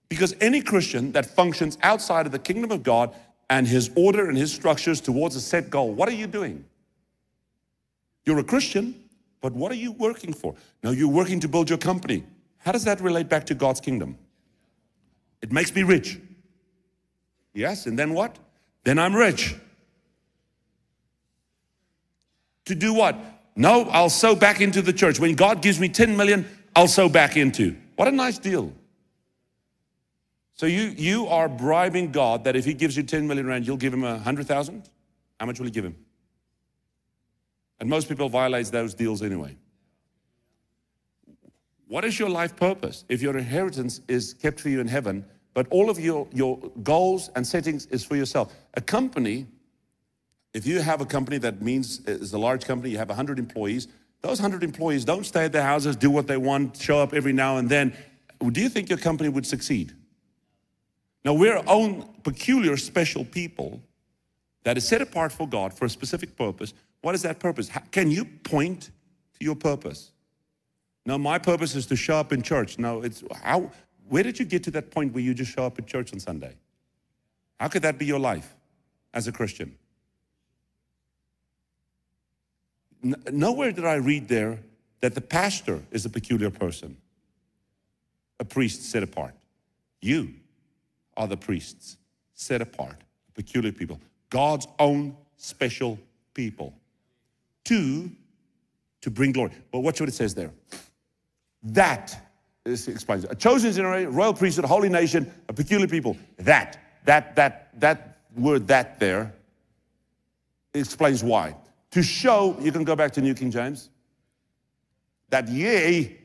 Because 0.10 0.36
any 0.42 0.62
Christian 0.62 1.14
that 1.14 1.26
functions 1.26 1.78
outside 1.82 2.26
of 2.26 2.32
the 2.32 2.40
kingdom 2.40 2.72
of 2.72 2.84
God 2.84 3.16
and 3.50 3.66
his 3.66 3.90
order 3.96 4.28
and 4.28 4.38
his 4.38 4.52
structures 4.52 5.00
towards 5.00 5.36
a 5.36 5.42
set 5.42 5.70
goal, 5.70 5.94
what 5.94 6.10
are 6.10 6.14
you 6.14 6.28
doing? 6.28 6.66
You're 8.26 8.40
a 8.40 8.44
Christian, 8.44 9.04
but 9.42 9.54
what 9.54 9.72
are 9.72 9.76
you 9.76 9.94
working 9.94 10.34
for? 10.34 10.54
Now, 10.84 10.92
you're 10.92 11.10
working 11.10 11.40
to 11.42 11.48
build 11.48 11.70
your 11.70 11.80
company. 11.80 12.26
How 12.58 12.74
does 12.74 12.84
that 12.84 13.00
relate 13.02 13.30
back 13.30 13.46
to 13.48 13.56
God's 13.56 13.80
kingdom? 13.80 14.18
It 15.42 15.52
makes 15.52 15.74
me 15.74 15.84
rich. 15.84 16.20
Yes, 17.54 17.86
and 17.86 17.98
then 17.98 18.14
what? 18.14 18.38
Then 18.84 19.00
I'm 19.00 19.16
rich. 19.16 19.56
To 22.66 22.76
do 22.76 22.94
what? 22.94 23.16
No, 23.56 23.84
I'll 23.90 24.10
sow 24.10 24.36
back 24.36 24.62
into 24.62 24.82
the 24.82 24.94
church. 24.94 25.20
When 25.20 25.36
God 25.36 25.62
gives 25.62 25.80
me 25.80 25.90
10 25.90 26.18
million, 26.18 26.48
I'll 26.76 26.88
sow 26.88 27.10
back 27.10 27.38
into. 27.38 27.76
What 27.96 28.08
a 28.08 28.12
nice 28.12 28.38
deal. 28.38 28.74
So 30.56 30.66
you, 30.66 30.94
you 30.96 31.28
are 31.28 31.50
bribing 31.50 32.12
God 32.12 32.44
that 32.46 32.56
if 32.56 32.66
he 32.66 32.74
gives 32.74 32.96
you 32.96 33.04
10 33.04 33.28
million 33.28 33.48
rand, 33.48 33.68
you'll 33.68 33.78
give 33.78 33.94
him 33.94 34.04
a 34.04 34.14
100,000? 34.14 34.90
How 35.40 35.46
much 35.46 35.60
will 35.60 35.66
he 35.66 35.72
give 35.72 35.86
him? 35.86 35.96
And 37.80 37.90
most 37.90 38.08
people 38.08 38.30
violate 38.30 38.68
those 38.68 38.94
deals 38.94 39.22
anyway. 39.22 39.58
What 41.88 42.06
is 42.06 42.18
your 42.18 42.30
life 42.30 42.56
purpose? 42.56 43.04
If 43.10 43.22
your 43.22 43.38
inheritance 43.38 44.02
is 44.08 44.34
kept 44.34 44.60
for 44.60 44.70
you 44.70 44.80
in 44.80 44.88
heaven, 44.88 45.26
but 45.54 45.68
all 45.70 45.90
of 45.90 46.00
your, 46.00 46.28
your 46.34 46.58
goals 46.82 47.30
and 47.36 47.46
settings 47.46 47.86
is 47.88 48.04
for 48.04 48.16
yourself. 48.16 48.54
A 48.76 48.82
company 48.82 49.48
if 50.54 50.68
you 50.68 50.82
have 50.82 51.02
a 51.02 51.06
company 51.06 51.38
that 51.40 51.62
means 51.62 52.00
is 52.06 52.34
a 52.34 52.38
large 52.38 52.66
company, 52.66 52.92
you 52.92 52.98
have 52.98 53.10
100 53.10 53.40
employees, 53.40 53.88
those 54.22 54.40
100 54.40 54.64
employees 54.64 55.04
don't 55.04 55.26
stay 55.26 55.46
at 55.46 55.52
their 55.52 55.64
houses, 55.64 55.96
do 55.96 56.10
what 56.10 56.28
they 56.28 56.38
want, 56.38 56.78
show 56.78 57.00
up 57.00 57.14
every 57.14 57.34
now 57.34 57.58
and 57.58 57.70
then. 57.70 57.96
Do 58.40 58.62
you 58.62 58.70
think 58.70 58.90
your 58.90 58.98
company 58.98 59.30
would 59.30 59.46
succeed? 59.46 59.94
Now, 61.26 61.34
we're 61.34 61.62
own 61.68 62.08
peculiar, 62.24 62.78
special 62.78 63.26
people 63.26 63.82
that 64.64 64.78
is 64.78 64.88
set 64.88 65.02
apart 65.02 65.32
for 65.32 65.48
God 65.48 65.74
for 65.74 65.86
a 65.86 65.90
specific 65.90 66.36
purpose. 66.38 66.74
What 67.02 67.16
is 67.16 67.22
that 67.24 67.40
purpose? 67.40 67.70
can 67.92 68.12
you 68.12 68.26
point 68.26 68.92
to 69.40 69.46
your 69.46 69.56
purpose? 69.56 70.12
No, 71.06 71.18
my 71.18 71.38
purpose 71.38 71.76
is 71.76 71.86
to 71.88 71.96
show 71.96 72.16
up 72.16 72.32
in 72.32 72.42
church. 72.42 72.80
No, 72.80 73.02
it's 73.02 73.24
how, 73.42 73.72
where 74.08 74.24
did 74.24 74.40
you 74.40 74.46
get 74.46 74.64
to 74.64 74.72
that 74.72 74.92
point 74.92 75.14
where 75.14 75.24
you 75.24 75.34
just 75.34 75.52
show 75.52 75.66
up 75.66 75.78
at 75.80 75.86
church 75.86 76.14
on 76.14 76.20
Sunday? 76.20 76.56
How 77.60 77.68
could 77.68 77.82
that 77.82 77.98
be 77.98 78.06
your 78.06 78.20
life 78.20 78.56
as 79.14 79.28
a 79.28 79.32
Christian? 79.32 79.76
Nowhere 83.32 83.72
did 83.72 83.86
I 83.86 83.96
read 83.96 84.28
there 84.28 84.60
that 85.02 85.16
the 85.16 85.22
pastor 85.22 85.82
is 85.92 86.06
a 86.06 86.10
peculiar 86.10 86.50
person, 86.50 86.98
a 88.40 88.46
priest 88.46 88.90
set 88.90 89.04
apart. 89.04 89.34
You 90.02 90.34
are 91.18 91.28
the 91.28 91.38
priests 91.38 91.98
set 92.34 92.62
apart, 92.62 92.98
peculiar 93.36 93.72
people, 93.72 94.00
God's 94.30 94.68
own 94.80 95.16
special 95.38 96.00
people. 96.34 96.74
Two, 97.64 98.12
to 99.02 99.12
bring 99.12 99.32
glory. 99.32 99.52
But 99.72 99.82
watch 99.82 100.00
what 100.00 100.10
it 100.10 100.14
says 100.14 100.34
there. 100.34 100.52
That 101.64 102.18
this 102.64 102.88
explains 102.88 103.26
it. 103.26 103.32
A 103.32 103.36
chosen 103.36 103.74
generation, 103.74 104.14
royal 104.14 104.34
priesthood, 104.34 104.66
holy 104.66 104.90
nation, 104.90 105.32
a 105.50 105.54
peculiar 105.54 105.88
people. 105.88 106.16
That, 106.38 106.80
that, 107.04 107.36
that, 107.36 107.80
that 107.80 108.20
word 108.36 108.68
that 108.68 109.00
there 109.00 109.34
explains 110.74 111.24
why 111.24 111.56
to 111.94 112.04
show, 112.04 112.56
you 112.60 112.72
can 112.72 112.84
go 112.84 112.96
back 112.96 113.12
to 113.14 113.22
New 113.22 113.34
King 113.34 113.50
James, 113.50 113.90
that 115.30 115.48
ye, 115.48 116.18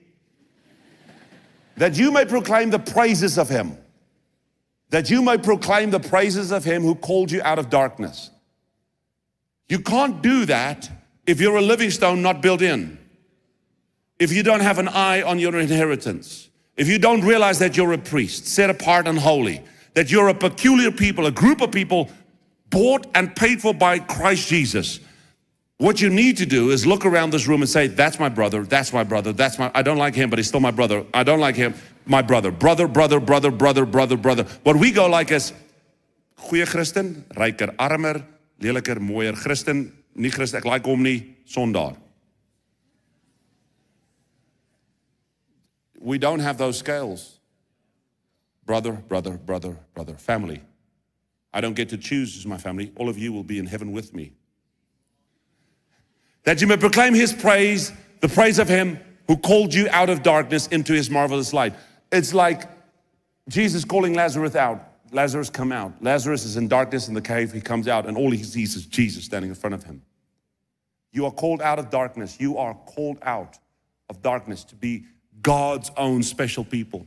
that 1.77 1.97
you 1.97 2.11
may 2.11 2.25
proclaim 2.25 2.71
the 2.71 2.79
praises 2.79 3.39
of 3.39 3.49
him, 3.49 3.77
that 4.91 5.11
you 5.11 5.23
may 5.23 5.39
proclaim 5.39 5.91
the 5.91 6.01
praises 6.01 6.53
of 6.53 6.64
him 6.64 6.83
who 6.83 6.95
called 6.95 7.31
you 7.31 7.41
out 7.43 7.59
of 7.59 7.71
darkness. 7.71 8.31
You 9.69 9.79
can't 9.81 10.23
do 10.23 10.47
that 10.47 10.91
if 11.27 11.41
you're 11.41 11.57
a 11.57 11.62
living 11.62 11.91
stone 11.91 12.23
not 12.23 12.41
built 12.41 12.62
in. 12.62 12.99
if 14.19 14.33
you 14.33 14.43
don't 14.43 14.61
have 14.61 14.79
an 14.79 14.89
eye 14.89 15.23
on 15.23 15.39
your 15.39 15.59
inheritance, 15.59 16.49
if 16.77 16.89
you 16.89 16.99
don't 16.99 17.23
realize 17.23 17.59
that 17.61 17.77
you're 17.77 17.93
a 17.93 17.99
priest, 17.99 18.47
set 18.47 18.71
apart 18.71 19.07
and 19.07 19.19
holy, 19.19 19.62
that 19.95 20.11
you're 20.11 20.29
a 20.29 20.35
peculiar 20.35 20.91
people, 20.91 21.27
a 21.27 21.31
group 21.31 21.61
of 21.61 21.71
people 21.71 22.11
bought 22.71 23.07
and 23.14 23.35
paid 23.35 23.61
for 23.61 23.73
by 23.73 23.99
Christ 23.99 24.49
Jesus, 24.49 25.01
what 25.79 26.01
you 26.01 26.11
need 26.11 26.37
to 26.39 26.47
do 26.47 26.70
is 26.70 26.85
look 26.87 27.07
around 27.07 27.31
this 27.31 27.47
room 27.47 27.62
and 27.62 27.70
say, 27.70 27.87
That's 27.87 28.18
my 28.18 28.29
brother, 28.29 28.64
that's 28.64 28.93
my 28.93 29.05
brother, 29.05 29.33
that's 29.33 29.59
my, 29.59 29.70
I 29.74 29.83
don't 29.83 29.97
like 29.97 30.14
him, 30.14 30.29
but 30.29 30.39
he's 30.39 30.49
still 30.49 30.61
my 30.61 30.72
brother. 30.72 31.07
I 31.14 31.22
don't 31.22 31.41
like 31.41 31.55
him, 31.55 31.74
my 32.05 32.20
brother. 32.20 32.51
Brother, 32.51 32.89
brother, 32.89 33.20
brother, 33.20 33.51
brother, 33.51 33.87
brother, 33.87 34.16
brother. 34.16 34.45
What 34.64 34.76
we 34.76 34.91
go 34.91 35.07
like 35.07 35.31
is, 35.31 35.53
goeie 36.37 36.66
Christen, 36.66 37.24
ryker, 37.37 37.72
armer, 37.79 38.26
leliker, 38.61 38.97
mooier. 38.97 39.41
Christen, 39.41 39.97
nie 40.16 40.31
Christen, 40.31 40.59
ek 40.59 40.64
like 40.64 40.87
nie, 40.87 41.37
sondaar. 41.47 41.97
We 46.01 46.18
don't 46.18 46.41
have 46.41 46.59
those 46.59 46.79
scales. 46.79 47.39
Brother, 48.64 48.93
brother, 48.93 49.39
brother, 49.39 49.79
brother, 49.95 50.14
family. 50.14 50.62
I 51.53 51.61
don't 51.61 51.74
get 51.74 51.89
to 51.91 51.97
choose 51.97 52.35
who's 52.35 52.47
my 52.47 52.59
family. 52.59 52.93
All 52.97 53.09
of 53.09 53.16
you 53.16 53.33
will 53.33 53.45
be 53.45 53.59
in 53.59 53.66
heaven 53.66 53.93
with 53.93 54.12
me. 54.12 54.33
That 56.45 56.61
you 56.61 56.66
may 56.66 56.76
proclaim 56.76 57.14
his 57.14 57.32
praise, 57.32 57.93
the 58.20 58.28
praise 58.28 58.59
of 58.59 58.68
him 58.68 58.99
who 59.26 59.36
called 59.36 59.74
you 59.74 59.89
out 59.91 60.09
of 60.09 60.22
darkness 60.22 60.66
into 60.68 60.93
his 60.93 61.11
marvelous 61.11 61.53
light. 61.53 61.74
It's 62.11 62.32
like 62.32 62.62
Jesus 63.49 63.84
calling 63.84 64.14
Lazarus 64.14 64.57
out. 64.57 64.84
Lazarus, 65.11 65.49
come 65.51 65.72
out. 65.72 65.93
Lazarus 66.03 66.45
is 66.45 66.57
in 66.57 66.68
darkness 66.68 67.09
in 67.09 67.14
the 67.14 67.20
cave. 67.20 67.53
He 67.53 67.61
comes 67.61 67.89
out, 67.89 68.07
and 68.07 68.16
all 68.16 68.30
he 68.30 68.43
sees 68.43 68.76
is 68.76 68.86
Jesus 68.86 69.24
standing 69.24 69.51
in 69.51 69.55
front 69.55 69.74
of 69.74 69.84
him. 69.84 70.03
You 71.12 71.24
are 71.24 71.30
called 71.30 71.62
out 71.62 71.78
of 71.78 71.91
darkness. 71.91 72.36
You 72.39 72.59
are 72.59 72.74
called 72.74 73.18
out 73.22 73.59
of 74.11 74.22
darkness 74.22 74.64
to 74.64 74.74
be 74.74 75.05
God's 75.41 75.91
own 75.97 76.22
special 76.22 76.64
people. 76.64 77.07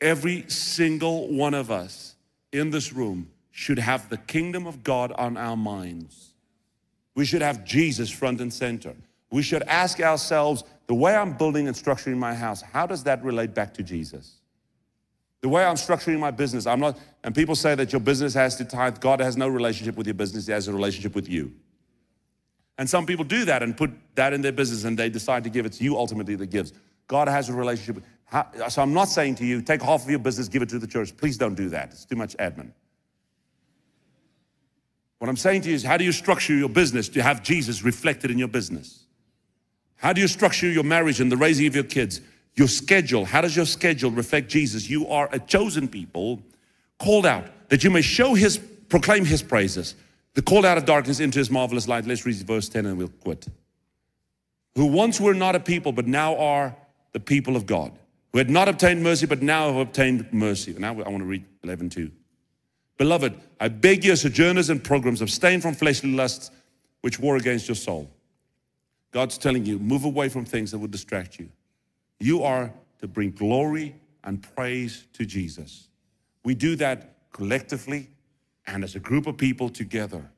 Every 0.00 0.48
single 0.48 1.28
one 1.28 1.54
of 1.54 1.70
us 1.70 2.14
in 2.52 2.70
this 2.70 2.92
room 2.92 3.30
should 3.50 3.78
have 3.78 4.08
the 4.08 4.16
kingdom 4.16 4.66
of 4.66 4.84
God 4.84 5.10
on 5.12 5.36
our 5.36 5.56
minds. 5.56 6.27
We 7.18 7.24
should 7.24 7.42
have 7.42 7.64
Jesus 7.64 8.08
front 8.08 8.40
and 8.40 8.54
center. 8.54 8.94
We 9.32 9.42
should 9.42 9.64
ask 9.64 9.98
ourselves 9.98 10.62
the 10.86 10.94
way 10.94 11.16
I'm 11.16 11.32
building 11.32 11.66
and 11.66 11.76
structuring 11.76 12.16
my 12.16 12.32
house, 12.32 12.62
how 12.62 12.86
does 12.86 13.02
that 13.02 13.24
relate 13.24 13.54
back 13.54 13.74
to 13.74 13.82
Jesus? 13.82 14.36
The 15.40 15.48
way 15.48 15.64
I'm 15.64 15.74
structuring 15.74 16.20
my 16.20 16.30
business, 16.30 16.64
I'm 16.64 16.78
not, 16.78 16.96
and 17.24 17.34
people 17.34 17.56
say 17.56 17.74
that 17.74 17.90
your 17.92 17.98
business 17.98 18.34
has 18.34 18.54
to 18.58 18.64
tithe. 18.64 19.00
God 19.00 19.18
has 19.18 19.36
no 19.36 19.48
relationship 19.48 19.96
with 19.96 20.06
your 20.06 20.14
business, 20.14 20.46
He 20.46 20.52
has 20.52 20.68
a 20.68 20.72
relationship 20.72 21.16
with 21.16 21.28
you. 21.28 21.52
And 22.78 22.88
some 22.88 23.04
people 23.04 23.24
do 23.24 23.44
that 23.46 23.64
and 23.64 23.76
put 23.76 23.90
that 24.14 24.32
in 24.32 24.40
their 24.40 24.52
business 24.52 24.84
and 24.84 24.96
they 24.96 25.10
decide 25.10 25.42
to 25.42 25.50
give 25.50 25.66
it 25.66 25.72
to 25.72 25.82
you 25.82 25.96
ultimately 25.96 26.36
that 26.36 26.50
gives. 26.50 26.72
God 27.08 27.26
has 27.26 27.48
a 27.48 27.52
relationship. 27.52 28.04
So 28.68 28.80
I'm 28.80 28.94
not 28.94 29.08
saying 29.08 29.34
to 29.36 29.44
you, 29.44 29.60
take 29.60 29.82
half 29.82 30.04
of 30.04 30.08
your 30.10 30.20
business, 30.20 30.46
give 30.46 30.62
it 30.62 30.68
to 30.68 30.78
the 30.78 30.86
church. 30.86 31.16
Please 31.16 31.36
don't 31.36 31.56
do 31.56 31.68
that. 31.70 31.88
It's 31.90 32.04
too 32.04 32.14
much 32.14 32.36
admin. 32.36 32.70
What 35.18 35.28
I'm 35.28 35.36
saying 35.36 35.62
to 35.62 35.68
you 35.68 35.74
is, 35.74 35.82
how 35.82 35.96
do 35.96 36.04
you 36.04 36.12
structure 36.12 36.54
your 36.54 36.68
business 36.68 37.08
to 37.10 37.22
have 37.22 37.42
Jesus 37.42 37.82
reflected 37.82 38.30
in 38.30 38.38
your 38.38 38.48
business? 38.48 39.04
How 39.96 40.12
do 40.12 40.20
you 40.20 40.28
structure 40.28 40.68
your 40.68 40.84
marriage 40.84 41.20
and 41.20 41.30
the 41.30 41.36
raising 41.36 41.66
of 41.66 41.74
your 41.74 41.84
kids? 41.84 42.20
Your 42.54 42.68
schedule, 42.68 43.24
how 43.24 43.40
does 43.40 43.56
your 43.56 43.66
schedule 43.66 44.10
reflect 44.10 44.48
Jesus? 44.48 44.88
You 44.88 45.08
are 45.08 45.28
a 45.32 45.38
chosen 45.38 45.88
people, 45.88 46.42
called 46.98 47.26
out 47.26 47.44
that 47.68 47.84
you 47.84 47.90
may 47.90 48.02
show 48.02 48.34
his, 48.34 48.58
proclaim 48.88 49.24
his 49.24 49.42
praises. 49.42 49.94
The 50.34 50.42
called 50.42 50.64
out 50.64 50.78
of 50.78 50.84
darkness 50.84 51.20
into 51.20 51.38
his 51.38 51.50
marvelous 51.50 51.88
light. 51.88 52.06
Let's 52.06 52.24
read 52.24 52.36
verse 52.36 52.68
10 52.68 52.86
and 52.86 52.96
we'll 52.96 53.08
quit. 53.08 53.46
Who 54.76 54.86
once 54.86 55.20
were 55.20 55.34
not 55.34 55.56
a 55.56 55.60
people, 55.60 55.90
but 55.90 56.06
now 56.06 56.36
are 56.36 56.76
the 57.12 57.20
people 57.20 57.56
of 57.56 57.66
God. 57.66 57.92
Who 58.32 58.38
had 58.38 58.50
not 58.50 58.68
obtained 58.68 59.02
mercy, 59.02 59.26
but 59.26 59.42
now 59.42 59.66
have 59.68 59.76
obtained 59.76 60.32
mercy. 60.32 60.74
Now 60.78 60.90
I 60.90 61.08
want 61.08 61.18
to 61.18 61.24
read 61.24 61.44
11 61.64 61.90
too. 61.90 62.12
Beloved, 62.98 63.40
I 63.60 63.68
beg 63.68 64.04
you, 64.04 64.16
sojourners 64.16 64.70
and 64.70 64.82
pilgrims, 64.82 65.22
abstain 65.22 65.60
from 65.60 65.74
fleshly 65.74 66.12
lusts 66.12 66.50
which 67.00 67.18
war 67.18 67.36
against 67.36 67.68
your 67.68 67.76
soul. 67.76 68.10
God's 69.12 69.38
telling 69.38 69.64
you, 69.64 69.78
move 69.78 70.04
away 70.04 70.28
from 70.28 70.44
things 70.44 70.72
that 70.72 70.78
would 70.78 70.90
distract 70.90 71.38
you. 71.38 71.48
You 72.18 72.42
are 72.42 72.72
to 73.00 73.06
bring 73.06 73.30
glory 73.30 73.94
and 74.24 74.42
praise 74.54 75.06
to 75.14 75.24
Jesus. 75.24 75.88
We 76.44 76.54
do 76.54 76.76
that 76.76 77.14
collectively 77.32 78.10
and 78.66 78.82
as 78.82 78.96
a 78.96 79.00
group 79.00 79.26
of 79.26 79.36
people 79.36 79.68
together. 79.68 80.28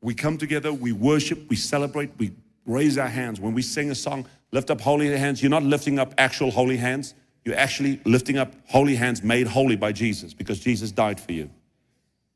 We 0.00 0.14
come 0.14 0.38
together, 0.38 0.72
we 0.72 0.92
worship, 0.92 1.50
we 1.50 1.56
celebrate, 1.56 2.10
we 2.18 2.32
raise 2.64 2.96
our 2.96 3.08
hands. 3.08 3.40
When 3.40 3.54
we 3.54 3.62
sing 3.62 3.90
a 3.90 3.94
song, 3.94 4.26
lift 4.52 4.70
up 4.70 4.80
holy 4.80 5.14
hands, 5.16 5.42
you're 5.42 5.50
not 5.50 5.64
lifting 5.64 5.98
up 5.98 6.14
actual 6.16 6.50
holy 6.50 6.76
hands. 6.76 7.14
You're 7.44 7.56
actually 7.56 8.00
lifting 8.04 8.38
up 8.38 8.54
holy 8.66 8.94
hands 8.94 9.22
made 9.22 9.46
holy 9.46 9.76
by 9.76 9.92
Jesus 9.92 10.32
because 10.32 10.60
Jesus 10.60 10.92
died 10.92 11.20
for 11.20 11.32
you. 11.32 11.50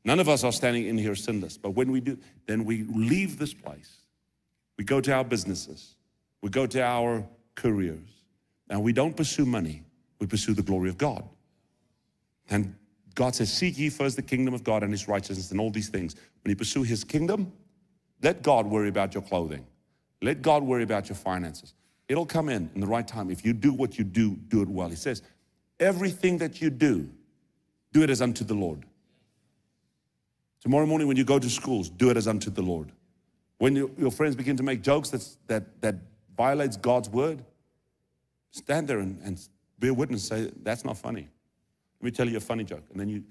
None 0.05 0.19
of 0.19 0.29
us 0.29 0.43
are 0.43 0.51
standing 0.51 0.85
in 0.85 0.97
here 0.97 1.15
sinless, 1.15 1.57
but 1.57 1.71
when 1.71 1.91
we 1.91 1.99
do, 1.99 2.17
then 2.45 2.65
we 2.65 2.83
leave 2.83 3.37
this 3.37 3.53
place. 3.53 3.97
We 4.77 4.83
go 4.85 5.01
to 5.01 5.13
our 5.13 5.23
businesses, 5.23 5.95
we 6.41 6.49
go 6.49 6.65
to 6.67 6.81
our 6.81 7.25
careers, 7.55 8.23
and 8.69 8.81
we 8.81 8.93
don't 8.93 9.15
pursue 9.15 9.45
money, 9.45 9.83
we 10.19 10.27
pursue 10.27 10.53
the 10.53 10.61
glory 10.61 10.89
of 10.89 10.97
God. 10.97 11.23
And 12.49 12.75
God 13.15 13.35
says, 13.35 13.51
Seek 13.51 13.77
ye 13.77 13.89
first 13.89 14.15
the 14.15 14.21
kingdom 14.21 14.53
of 14.53 14.63
God 14.63 14.83
and 14.83 14.91
his 14.91 15.07
righteousness 15.07 15.51
and 15.51 15.59
all 15.59 15.69
these 15.69 15.89
things. 15.89 16.15
When 16.43 16.49
you 16.49 16.55
pursue 16.55 16.83
his 16.83 17.03
kingdom, 17.03 17.51
let 18.21 18.41
God 18.41 18.65
worry 18.65 18.89
about 18.89 19.13
your 19.13 19.23
clothing. 19.23 19.65
Let 20.21 20.41
God 20.41 20.63
worry 20.63 20.83
about 20.83 21.09
your 21.09 21.15
finances. 21.15 21.73
It'll 22.07 22.25
come 22.25 22.49
in 22.49 22.69
in 22.73 22.81
the 22.81 22.87
right 22.87 23.07
time. 23.07 23.29
If 23.29 23.45
you 23.45 23.53
do 23.53 23.73
what 23.73 23.97
you 23.97 24.03
do, 24.03 24.35
do 24.47 24.61
it 24.61 24.67
well. 24.67 24.89
He 24.89 24.95
says, 24.95 25.21
everything 25.79 26.37
that 26.39 26.61
you 26.61 26.69
do, 26.69 27.09
do 27.93 28.03
it 28.03 28.09
as 28.09 28.21
unto 28.21 28.43
the 28.43 28.53
Lord. 28.53 28.85
Tomorrow 30.61 30.85
morning, 30.85 31.07
when 31.07 31.17
you 31.17 31.23
go 31.23 31.39
to 31.39 31.49
schools, 31.49 31.89
do 31.89 32.09
it 32.09 32.17
as 32.17 32.27
unto 32.27 32.49
the 32.49 32.61
Lord. 32.61 32.91
When 33.59 33.75
you, 33.75 33.93
your 33.97 34.11
friends 34.11 34.35
begin 34.35 34.57
to 34.57 34.63
make 34.63 34.81
jokes 34.81 35.09
that's, 35.09 35.37
that, 35.47 35.81
that 35.81 35.95
violates 36.35 36.77
God's 36.77 37.09
word, 37.09 37.43
stand 38.51 38.87
there 38.87 38.99
and, 38.99 39.19
and 39.23 39.39
be 39.79 39.89
a 39.89 39.93
witness. 39.93 40.27
Say, 40.27 40.51
that's 40.63 40.83
not 40.83 40.97
funny. 40.97 41.27
Let 42.01 42.05
me 42.05 42.11
tell 42.11 42.29
you 42.29 42.37
a 42.37 42.41
funny 42.41 42.63
joke. 42.63 42.83
And 42.91 42.99
then 42.99 43.09
you, 43.09 43.23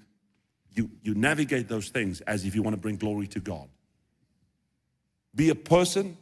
you, 0.71 0.89
you 1.01 1.15
navigate 1.15 1.67
those 1.67 1.89
things 1.89 2.21
as 2.21 2.45
if 2.45 2.55
you 2.55 2.61
want 2.61 2.75
to 2.75 2.79
bring 2.79 2.95
glory 2.95 3.27
to 3.27 3.39
God. 3.39 3.67
Be 5.35 5.49
a 5.49 5.55
person 5.55 6.17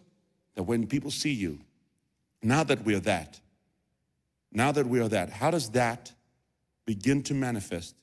that 0.56 0.64
when 0.64 0.88
people 0.88 1.12
see 1.12 1.34
you, 1.34 1.60
now 2.42 2.64
that 2.64 2.84
we 2.84 2.96
are 2.96 3.02
that, 3.02 3.40
now 4.52 4.72
that 4.72 4.88
we 4.88 5.00
are 5.00 5.10
that, 5.10 5.30
how 5.30 5.52
does 5.52 5.72
that 5.72 6.12
begin 6.86 7.24
to 7.24 7.34
manifest 7.34 7.96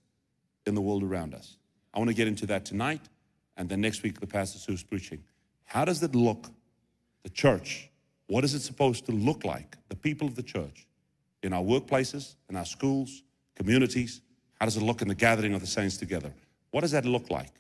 in 0.67 0.75
the 0.75 0.81
world 0.81 1.03
around 1.03 1.35
us? 1.35 1.57
I 1.95 1.99
want 1.99 2.09
to 2.09 2.15
get 2.15 2.27
into 2.27 2.47
that 2.47 2.65
tonight, 2.65 3.01
and 3.57 3.69
then 3.69 3.81
next 3.81 4.03
week, 4.03 4.21
the 4.21 4.27
pastor 4.27 4.59
who's 4.67 4.83
preaching. 4.83 5.23
How 5.65 5.85
does 5.85 6.03
it 6.03 6.15
look, 6.15 6.51
the 7.23 7.31
church? 7.31 7.89
What 8.27 8.43
is 8.43 8.55
it 8.55 8.61
supposed 8.61 9.07
to 9.07 9.13
look 9.13 9.45
like, 9.45 9.77
the 9.89 9.97
people 9.97 10.27
of 10.27 10.35
the 10.35 10.43
church, 10.43 10.87
in 11.43 11.53
our 11.53 11.63
workplaces, 11.63 12.35
in 12.51 12.57
our 12.57 12.65
schools, 12.65 13.23
communities? 13.55 14.21
How 14.59 14.67
does 14.67 14.77
it 14.77 14.83
look 14.83 15.03
in 15.03 15.09
the 15.09 15.15
gathering 15.15 15.55
of 15.55 15.61
the 15.61 15.67
saints 15.67 15.97
together? 15.97 16.33
What 16.73 16.81
does 16.81 16.91
that 16.91 17.05
look 17.05 17.31
like? 17.31 17.53